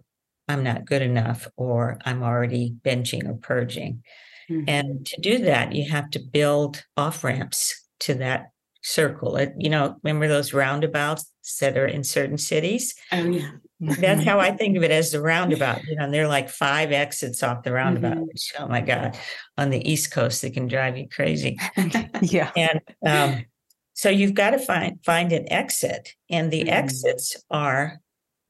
[0.48, 4.02] I'm not good enough or I'm already binging or purging.
[4.50, 4.64] Mm-hmm.
[4.66, 9.36] And to do that, you have to build off ramps to that circle.
[9.36, 12.94] It, you know, remember those roundabouts that are in certain cities?
[13.12, 13.50] Oh, yeah.
[13.80, 14.20] That's mm-hmm.
[14.22, 15.84] how I think of it as the roundabout.
[15.84, 18.14] You know, and they're like five exits off the roundabout.
[18.14, 18.26] Mm-hmm.
[18.26, 19.16] Which, oh my God,
[19.56, 21.58] on the East Coast, they can drive you crazy.
[22.22, 22.50] yeah.
[22.56, 23.44] And um,
[23.94, 26.70] so you've got to find find an exit, and the mm-hmm.
[26.70, 28.00] exits are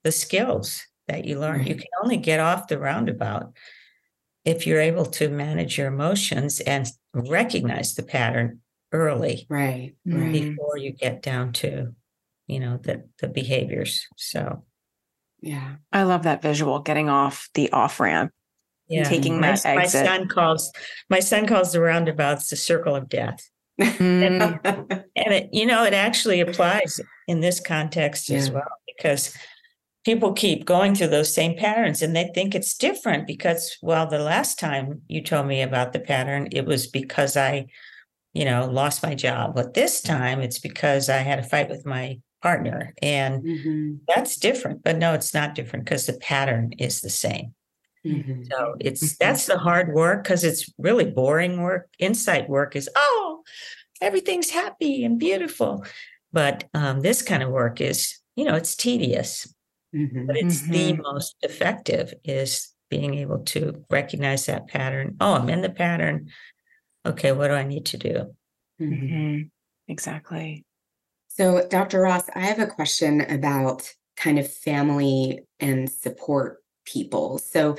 [0.02, 1.66] the skills that you learn.
[1.66, 3.52] You can only get off the roundabout
[4.46, 8.60] if you're able to manage your emotions and recognize the pattern
[8.92, 10.32] early, right, right.
[10.32, 11.94] before you get down to,
[12.46, 14.06] you know, the the behaviors.
[14.16, 14.64] So
[15.40, 15.76] Yeah.
[15.92, 18.32] I love that visual getting off the off ramp.
[18.88, 19.04] Yeah.
[19.04, 20.06] Taking my, that my exit.
[20.06, 20.72] son calls
[21.10, 23.48] my son calls the roundabouts the circle of death.
[23.78, 24.58] Mm,
[25.16, 29.36] And it, you know, it actually applies in this context as well because
[30.04, 34.18] people keep going through those same patterns and they think it's different because, well, the
[34.18, 37.66] last time you told me about the pattern, it was because I,
[38.34, 39.54] you know, lost my job.
[39.54, 42.94] But this time it's because I had a fight with my partner.
[43.02, 44.82] And Mhm, that's different.
[44.82, 47.54] But no, it's not different because the pattern is the same.
[48.06, 48.46] mhm.
[48.50, 49.18] So it's Mhm.
[49.18, 51.88] that's the hard work because it's really boring work.
[51.98, 53.42] Insight work is oh,
[54.00, 55.84] everything's happy and beautiful,
[56.32, 59.52] but um, this kind of work is you know it's tedious,
[59.94, 60.26] Mhm.
[60.26, 61.02] but it's the Mhm.
[61.02, 65.16] most effective is being able to recognize that pattern.
[65.20, 66.30] Oh, I'm in the pattern.
[67.06, 68.34] Okay, what do I need to do?
[68.80, 69.10] Mhm.
[69.10, 69.50] mhm.
[69.88, 70.64] Exactly.
[71.28, 72.00] So, Dr.
[72.00, 77.38] Ross, I have a question about kind of family and support people.
[77.38, 77.76] So,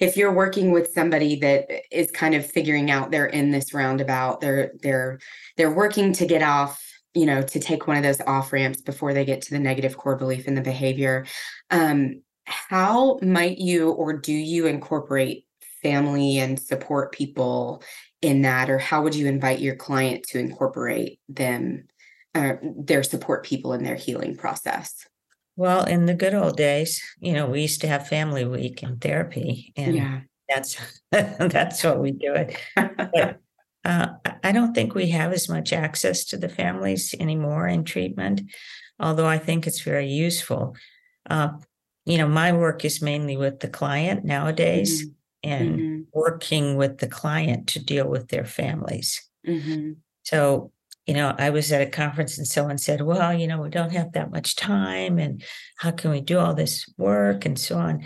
[0.00, 4.40] if you're working with somebody that is kind of figuring out they're in this roundabout,
[4.40, 5.20] they're they're
[5.56, 6.82] they're working to get off,
[7.14, 9.96] you know, to take one of those off ramps before they get to the negative
[9.96, 11.26] core belief in the behavior.
[11.70, 15.44] Um, how might you or do you incorporate
[15.82, 17.82] family and support people
[18.22, 21.88] in that, or how would you invite your client to incorporate them
[22.34, 25.06] uh, their support people in their healing process.
[25.56, 28.96] Well, in the good old days, you know, we used to have family week in
[28.96, 30.20] therapy, and yeah.
[30.48, 30.78] that's
[31.10, 32.56] that's what we do it.
[32.74, 33.40] But
[33.84, 37.84] uh, I- I don't think we have as much access to the families anymore in
[37.84, 38.42] treatment,
[38.98, 40.74] although I think it's very useful.
[41.28, 41.50] Uh,
[42.06, 45.06] you know, my work is mainly with the client nowadays
[45.42, 49.20] and Mhm, working with the client to deal with their families.
[49.44, 50.72] mhm, So,
[51.06, 53.92] you know, I was at a conference and someone said, well, you know, we don't
[53.92, 55.42] have that much time and
[55.78, 58.04] how can we do all this work and so on.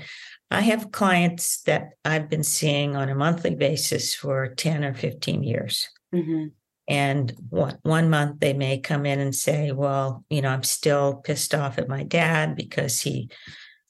[0.50, 5.42] I have clients that I've been seeing on a monthly basis for 10 or 15
[5.42, 5.88] years.
[6.12, 6.56] mhm,
[6.88, 11.16] And one, one month they may come in and say, well, you know, I'm still
[11.16, 13.28] pissed off at my dad because he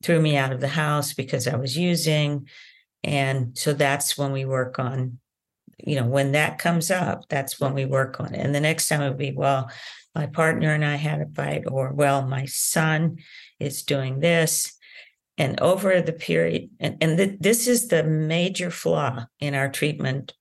[0.03, 2.49] threw me out of the house because I was using.
[3.07, 5.21] And so that's when we work on,
[5.79, 8.41] you know, when that comes up, that's when we work on it.
[8.41, 9.71] And the next time it would be, well,
[10.15, 13.19] my partner and I had a fight, or well, my son
[13.61, 14.77] is doing this.
[15.39, 20.33] And over the period, and, and th- this is the major flaw in our treatment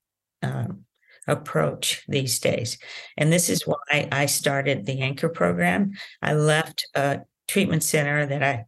[0.42, 0.86] um,
[1.28, 2.78] approach these days.
[3.18, 5.92] And this is why I started the Anchor program.
[6.22, 8.66] I left a treatment center that I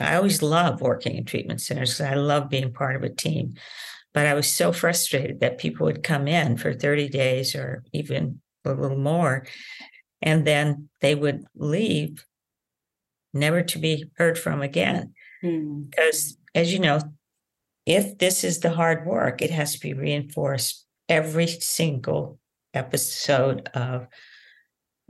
[0.00, 3.54] I always love working in treatment centers because I love being part of a team.
[4.14, 8.40] But I was so frustrated that people would come in for 30 days or even
[8.64, 9.46] a little more,
[10.22, 12.24] and then they would leave,
[13.32, 15.14] never to be heard from again.
[15.44, 17.00] mhm, Because, as you know,
[17.86, 22.38] if this is the hard work, it has to be reinforced every single
[22.74, 24.08] episode of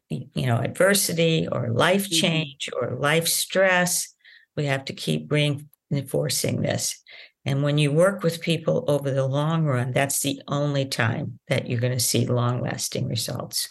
[0.09, 2.12] you know adversity or life Mhm.
[2.20, 4.14] change or life stress
[4.57, 7.03] we have to keep reinforcing this.
[7.45, 11.69] And when you work with people over the long run that's the only time that
[11.69, 13.69] you're going to see long lasting results.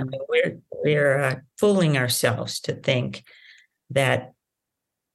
[0.00, 3.24] I mhm, mean, we're we're uh, fooling ourselves to think
[3.90, 4.32] that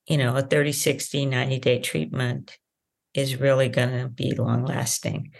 [0.07, 2.57] you know a 30 60 90 day treatment
[3.13, 5.31] is really going to be long lasting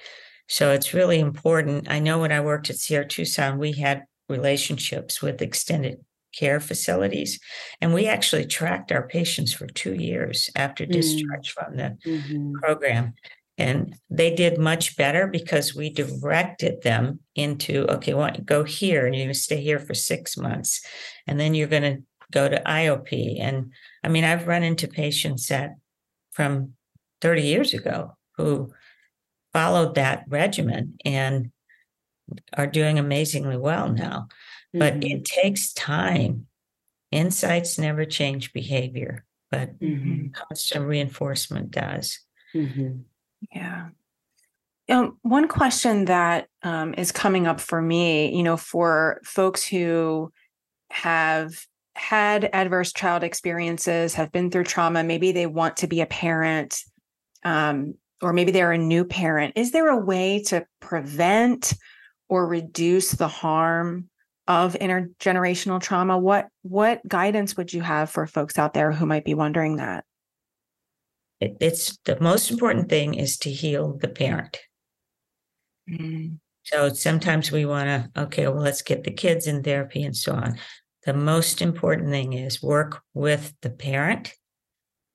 [0.48, 5.22] so it's really important i know when i worked at sierra tucson we had relationships
[5.22, 6.00] with extended
[6.34, 7.40] care facilities
[7.82, 10.92] and we actually tracked our patients for two years after Mm.
[10.94, 13.14] discharge from the mhm, program.
[13.58, 19.14] And they did much better because we directed them into okay, don't go here and
[19.16, 20.84] you're going to stay here for six months.
[21.28, 23.40] And then you're going to go to IOP.
[23.40, 23.72] And
[24.04, 25.72] I mean, I've run into patients that
[26.32, 26.74] from
[27.22, 28.74] 30 years ago who
[29.54, 31.52] followed that regimen and
[32.54, 34.28] are doing amazingly well now.
[34.74, 36.48] But mhm, it takes time.
[37.12, 42.20] Insights never change behavior, but mhm, constant reinforcement does.
[42.56, 43.06] mhm,
[43.54, 43.90] Yeah.
[44.90, 50.32] Um, one question that um, is coming up for me, you know, for folks who
[50.92, 51.66] have
[51.96, 56.80] had adverse child experiences, have been through trauma, maybe they want to be a parent,
[57.44, 59.54] um, or maybe they're a new parent.
[59.56, 61.74] Is there a way to prevent
[62.30, 64.10] or reduce the harm
[64.48, 66.18] of intergenerational trauma?
[66.18, 70.06] What what guidance would you have for folks out there who might be wondering that?
[71.40, 74.60] It, it's the most important thing is to heal the parent.
[75.90, 80.16] Mm, So sometimes we want to, okay, well, let's get the kids in therapy and
[80.16, 80.58] so on.
[81.06, 84.34] The most important thing is work with the parent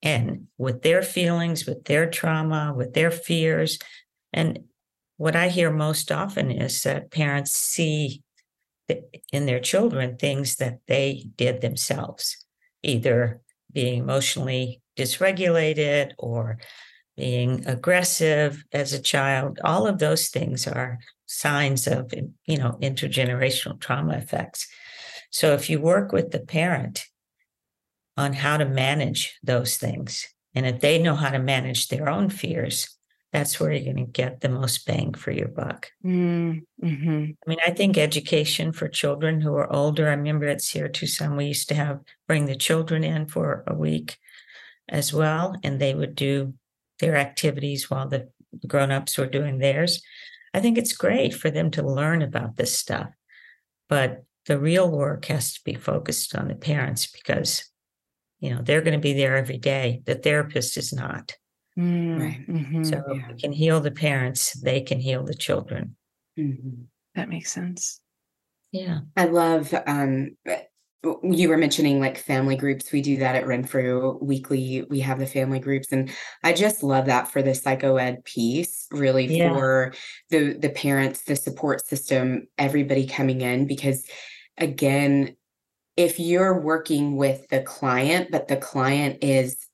[0.03, 3.79] and with their feelings, with their trauma, with their fears.
[4.33, 4.65] And
[5.17, 8.23] what I hear most often is that parents see
[9.33, 12.45] in their children things that they did themselves,
[12.83, 13.41] either
[13.73, 16.59] being emotionally dysregulated or
[17.17, 19.59] being aggressive as a child.
[19.65, 22.13] All of those things are signs of,
[22.47, 24.69] you know, intergenerational trauma effects.
[25.31, 27.05] So if you work with the parent
[28.17, 32.31] on how to manage those things, and if they know how to manage their own
[32.31, 32.96] fears,
[33.37, 35.93] that's where you're going to get the most bang for your buck.
[36.03, 40.09] Mm, hmm I mean, I think education for children who are older.
[40.09, 43.75] I remember at Sierra Tucson, we used to have bring the children in for a
[43.75, 44.17] week
[44.89, 46.55] as well, and they would do
[46.99, 48.31] their activities while the
[48.67, 50.01] grown-ups were doing theirs.
[50.55, 53.11] I think it's great for them to learn about this stuff.
[53.91, 57.71] But the real work has to be focused on the parents because
[58.41, 60.01] you know they're going to be there every day.
[60.07, 61.37] The therapist is not.
[61.79, 62.41] Mm, Right.
[62.49, 62.85] mhm.
[62.85, 63.21] So yeah.
[63.21, 65.97] if we can heal the parents, they can heal the children.
[66.39, 66.87] Mhm.
[67.15, 68.01] That makes sense.
[68.73, 69.01] Yeah.
[69.17, 70.37] I love um
[71.23, 72.93] you were mentioning like family groups.
[72.93, 74.85] We do that at Renfrew weekly.
[74.91, 76.11] We have the family groups and
[76.45, 79.51] I just love that for the psychoed piece, really Yeah.
[79.53, 79.95] for
[80.31, 84.07] the the parents, the support system, everybody coming in because
[84.59, 85.37] again,
[85.97, 89.66] if you're working with the client but the client is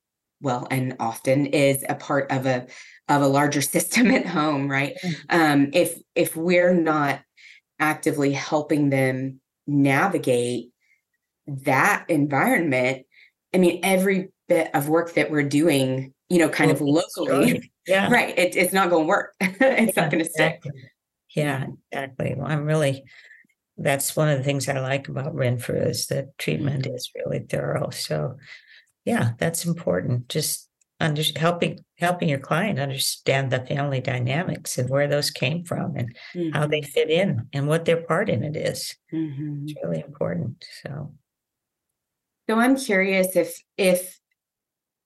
[0.43, 2.67] well and often is a part of a
[3.09, 4.95] of a larger system at home, right?
[5.03, 5.15] Mm.
[5.29, 7.21] Um if if we're not
[7.79, 10.69] actively helping them navigate
[11.47, 13.05] that environment
[13.53, 17.71] i mean every bit of work that we're doing you know kind of locally.
[17.87, 18.09] Yeah.
[18.11, 20.81] right it, it's not going to work it's Yeah, not going to stick exactly.
[21.35, 22.35] Yeah, exactly.
[22.37, 23.03] Well, I'm really,
[23.77, 27.89] that's one of the things I like about Renfrew is that treatment is really thorough.
[27.89, 28.37] So,
[29.05, 30.29] yeah, that's important.
[30.29, 35.95] Just under helping helping your client understand the family dynamics and where those came from
[35.97, 36.15] and
[36.51, 38.95] how they fit in and what their part in it is.
[39.11, 39.63] Mhm.
[39.63, 40.65] It's really important.
[40.83, 41.13] So,
[42.49, 44.19] So I'm curious if if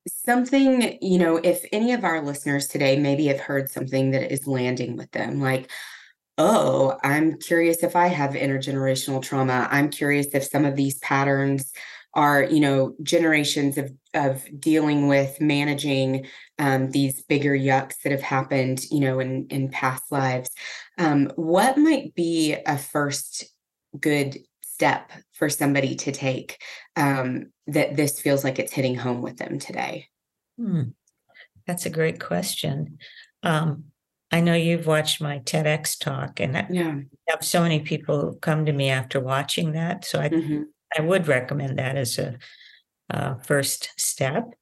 [0.08, 4.48] something, you know, if any of our listeners today maybe have heard something that is
[4.48, 5.70] landing with them, like,
[6.38, 9.68] oh, I'm curious if I have intergenerational trauma.
[9.72, 11.74] I'm curious if some of these patterns
[12.18, 16.28] are, you know, generations of of dealing with managing
[16.60, 20.50] um, these bigger yucks that have happened, you know, in in past lives.
[20.98, 23.46] Um, what might be a first
[24.00, 26.62] good step for somebody to take
[26.98, 30.08] um, that this feels like it's hitting home with them today?
[30.58, 30.84] hmm,
[31.68, 33.00] that's a great question.
[33.44, 33.86] Um,
[34.32, 37.02] I know you've watched my TEDx talk, and I Yeah.
[37.30, 40.06] have so many people come to me after watching that.
[40.06, 40.72] So I Mhm.
[40.98, 42.38] I would recommend that as a
[43.10, 44.54] uh, first step.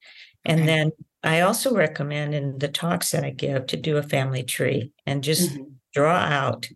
[0.46, 0.68] And Okay.
[0.68, 0.92] then
[1.24, 5.24] I also recommend in the talks that I give to do a family tree and
[5.24, 5.80] just Mhm.
[5.94, 6.70] draw out,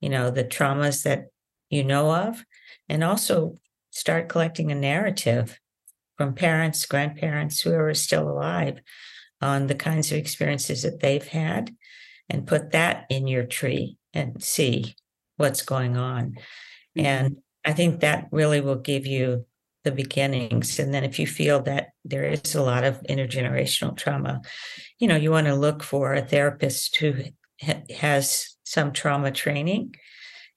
[0.00, 1.26] you know, the traumas that
[1.70, 2.44] you know of,
[2.88, 3.56] and also
[3.90, 5.60] start collecting a narrative
[6.18, 8.80] from parents, grandparents, whoever is still alive
[9.40, 11.74] on the kinds of experiences that they've had
[12.28, 14.96] and put that in your tree and see
[15.36, 16.36] what's going on.
[16.96, 19.46] And I think that really will give you
[19.84, 20.78] the beginnings.
[20.78, 24.42] And then if you feel that there is a lot of intergenerational trauma,
[24.98, 27.14] you know, you want to look for a therapist who
[27.62, 29.94] ha- has some trauma training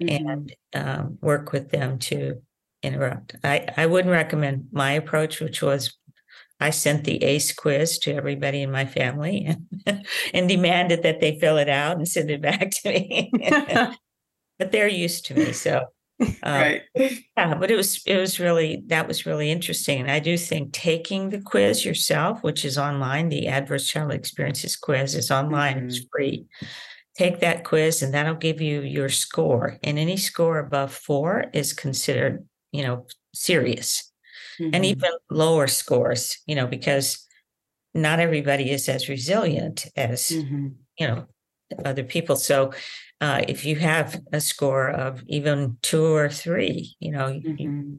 [0.02, 0.26] Mhm.
[0.30, 2.42] and um, work with them to
[2.82, 3.36] interrupt.
[3.44, 5.98] I, I wouldn't recommend my approach, which was
[6.60, 11.40] I sent the ACE quiz to everybody in my family and, and demanded that they
[11.40, 13.32] fill it out and send it back to me.
[14.60, 15.52] but they're used to me.
[15.54, 15.86] So
[16.22, 16.82] um, right.
[17.38, 20.02] yeah, but it was it was really that was really interesting.
[20.02, 24.76] And I do think taking the quiz yourself, which is online, the adverse childhood experiences
[24.76, 26.46] quiz is online, it's free.
[27.16, 29.78] Take that quiz and that'll give you your score.
[29.84, 34.12] And any score above four is considered, you know, serious.
[34.74, 34.86] And Mhm.
[34.86, 37.28] even lower scores, you know, because
[37.94, 40.76] not everybody is as resilient as Mhm.
[41.00, 41.28] you know
[41.86, 42.72] other people so
[43.24, 47.98] uh, if you have a score of even two or three you know you, you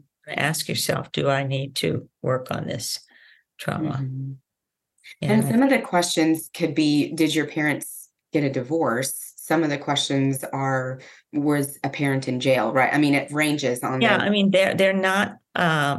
[0.50, 2.86] ask yourself do i need to work on this
[3.58, 4.36] trauma Mhm.
[5.22, 9.12] and And some of the questions could be Did your parents get a divorce?
[9.36, 11.00] Some of the questions are
[11.32, 12.92] Was a parent in jail, right?
[12.92, 15.26] I mean, it ranges on yeah the i mean they're they're not
[15.66, 15.98] um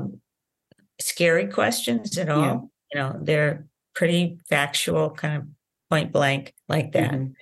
[1.00, 2.60] scary questions at all Yeah.
[2.92, 3.56] you know they're
[4.00, 5.44] pretty factual kind of
[5.92, 7.34] point blank like that Mhm.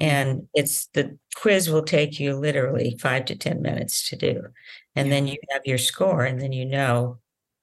[0.00, 4.42] And it's the quiz will take you literally five to ten minutes to do
[4.96, 7.18] and then you have your score and then you know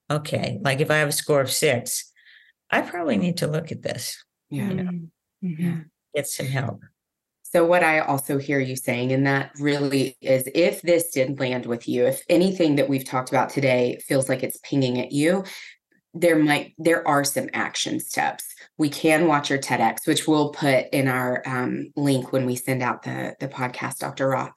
[0.09, 2.11] okay like if i have a score of six
[2.71, 4.23] I probably need to look at this.
[4.49, 4.69] Yeah.
[4.69, 5.47] Mm-hmm.
[5.47, 5.79] mm-hmm.
[6.15, 6.81] Get some help.
[7.43, 11.65] So, what I also hear you saying, and that really is if this did land
[11.65, 15.43] with you, if anything that we've talked about today feels like it's pinging at you,
[16.13, 20.87] there might there are some action steps we can watch your tedx which we'll put
[20.91, 24.51] in our um, link when we send out the the podcast dr Ross.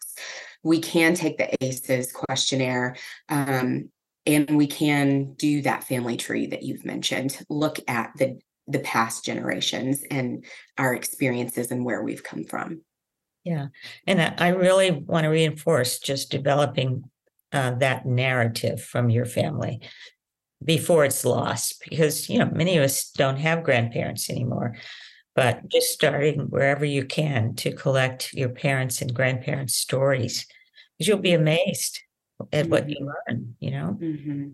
[0.62, 2.96] we can take the aces questionnaire
[3.28, 3.90] um,
[4.28, 7.38] and we can do that family tree that you've mentioned.
[7.48, 8.38] Look at the
[8.70, 10.44] the past generations and
[10.76, 12.82] our experiences and where we've come from.
[13.44, 13.68] Yeah
[14.06, 17.04] and i really want to reinforce just developing
[17.52, 19.80] uh, that narrative from your family
[20.64, 24.74] before it's lost because you know many of us don't have grandparents anymore
[25.36, 30.46] but just starting wherever you can to collect your parents and grandparents stories
[30.96, 32.00] because you'll be amazed
[32.52, 32.72] at mm-hmm.
[32.72, 33.32] what you mm-hmm.
[33.32, 34.48] learn you know mm-hmm.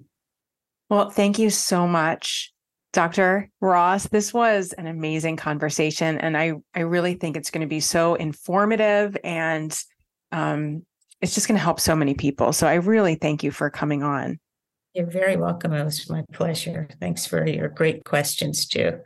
[0.90, 2.52] well thank you so much
[2.92, 7.66] dr ross this was an amazing conversation and i i really think it's going to
[7.66, 9.82] be so informative and
[10.32, 10.84] um,
[11.20, 14.02] it's just going to help so many people so i really thank you for coming
[14.02, 14.38] on
[14.94, 15.72] you're very welcome.
[15.72, 16.88] It was my pleasure.
[17.00, 19.00] Thanks for your great questions, too.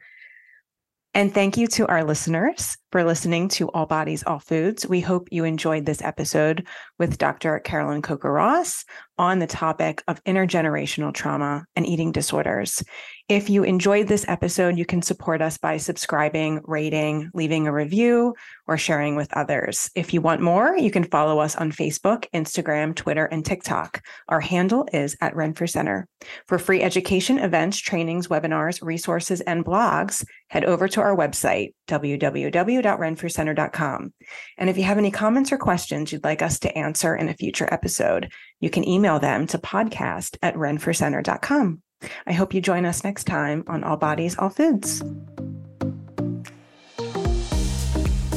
[1.15, 4.87] And thank you to our listeners for listening to All Bodies, All Foods.
[4.87, 6.69] We hope you enjoyed this episode
[6.99, 7.59] with Dr.
[7.61, 8.85] Carolyn Coker Ross
[9.17, 12.85] on the topic of intergenerational trauma and eating disorders.
[13.29, 18.35] If you enjoyed this episode, you can support us by subscribing, rating, leaving a review,
[18.67, 19.91] or sharing with others.
[19.95, 24.03] If you want more, you can follow us on Facebook, Instagram, Twitter, and TikTok.
[24.31, 26.09] Our handle is at Renfrew Center.
[26.47, 34.15] For free education, events, trainings, webinars, resources, and blogs, head over to our website, www.renfrewcenter.com.
[34.57, 37.35] And if you have any comments or questions you'd like us to answer in a
[37.35, 41.83] future episode, you can email them to podcast at renfrewcenter.com.
[42.27, 45.03] I hope you join us next time on All Bodies, All Foods.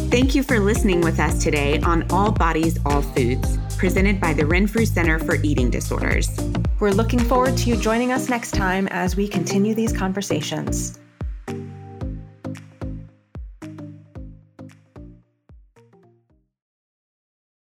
[0.10, 4.46] Thank you for listening with us today on All Bodies, All Foods, presented by the
[4.46, 6.30] Renfrew Center for Eating Disorders.
[6.80, 11.01] We're looking forward to you joining us next time as we continue these conversations.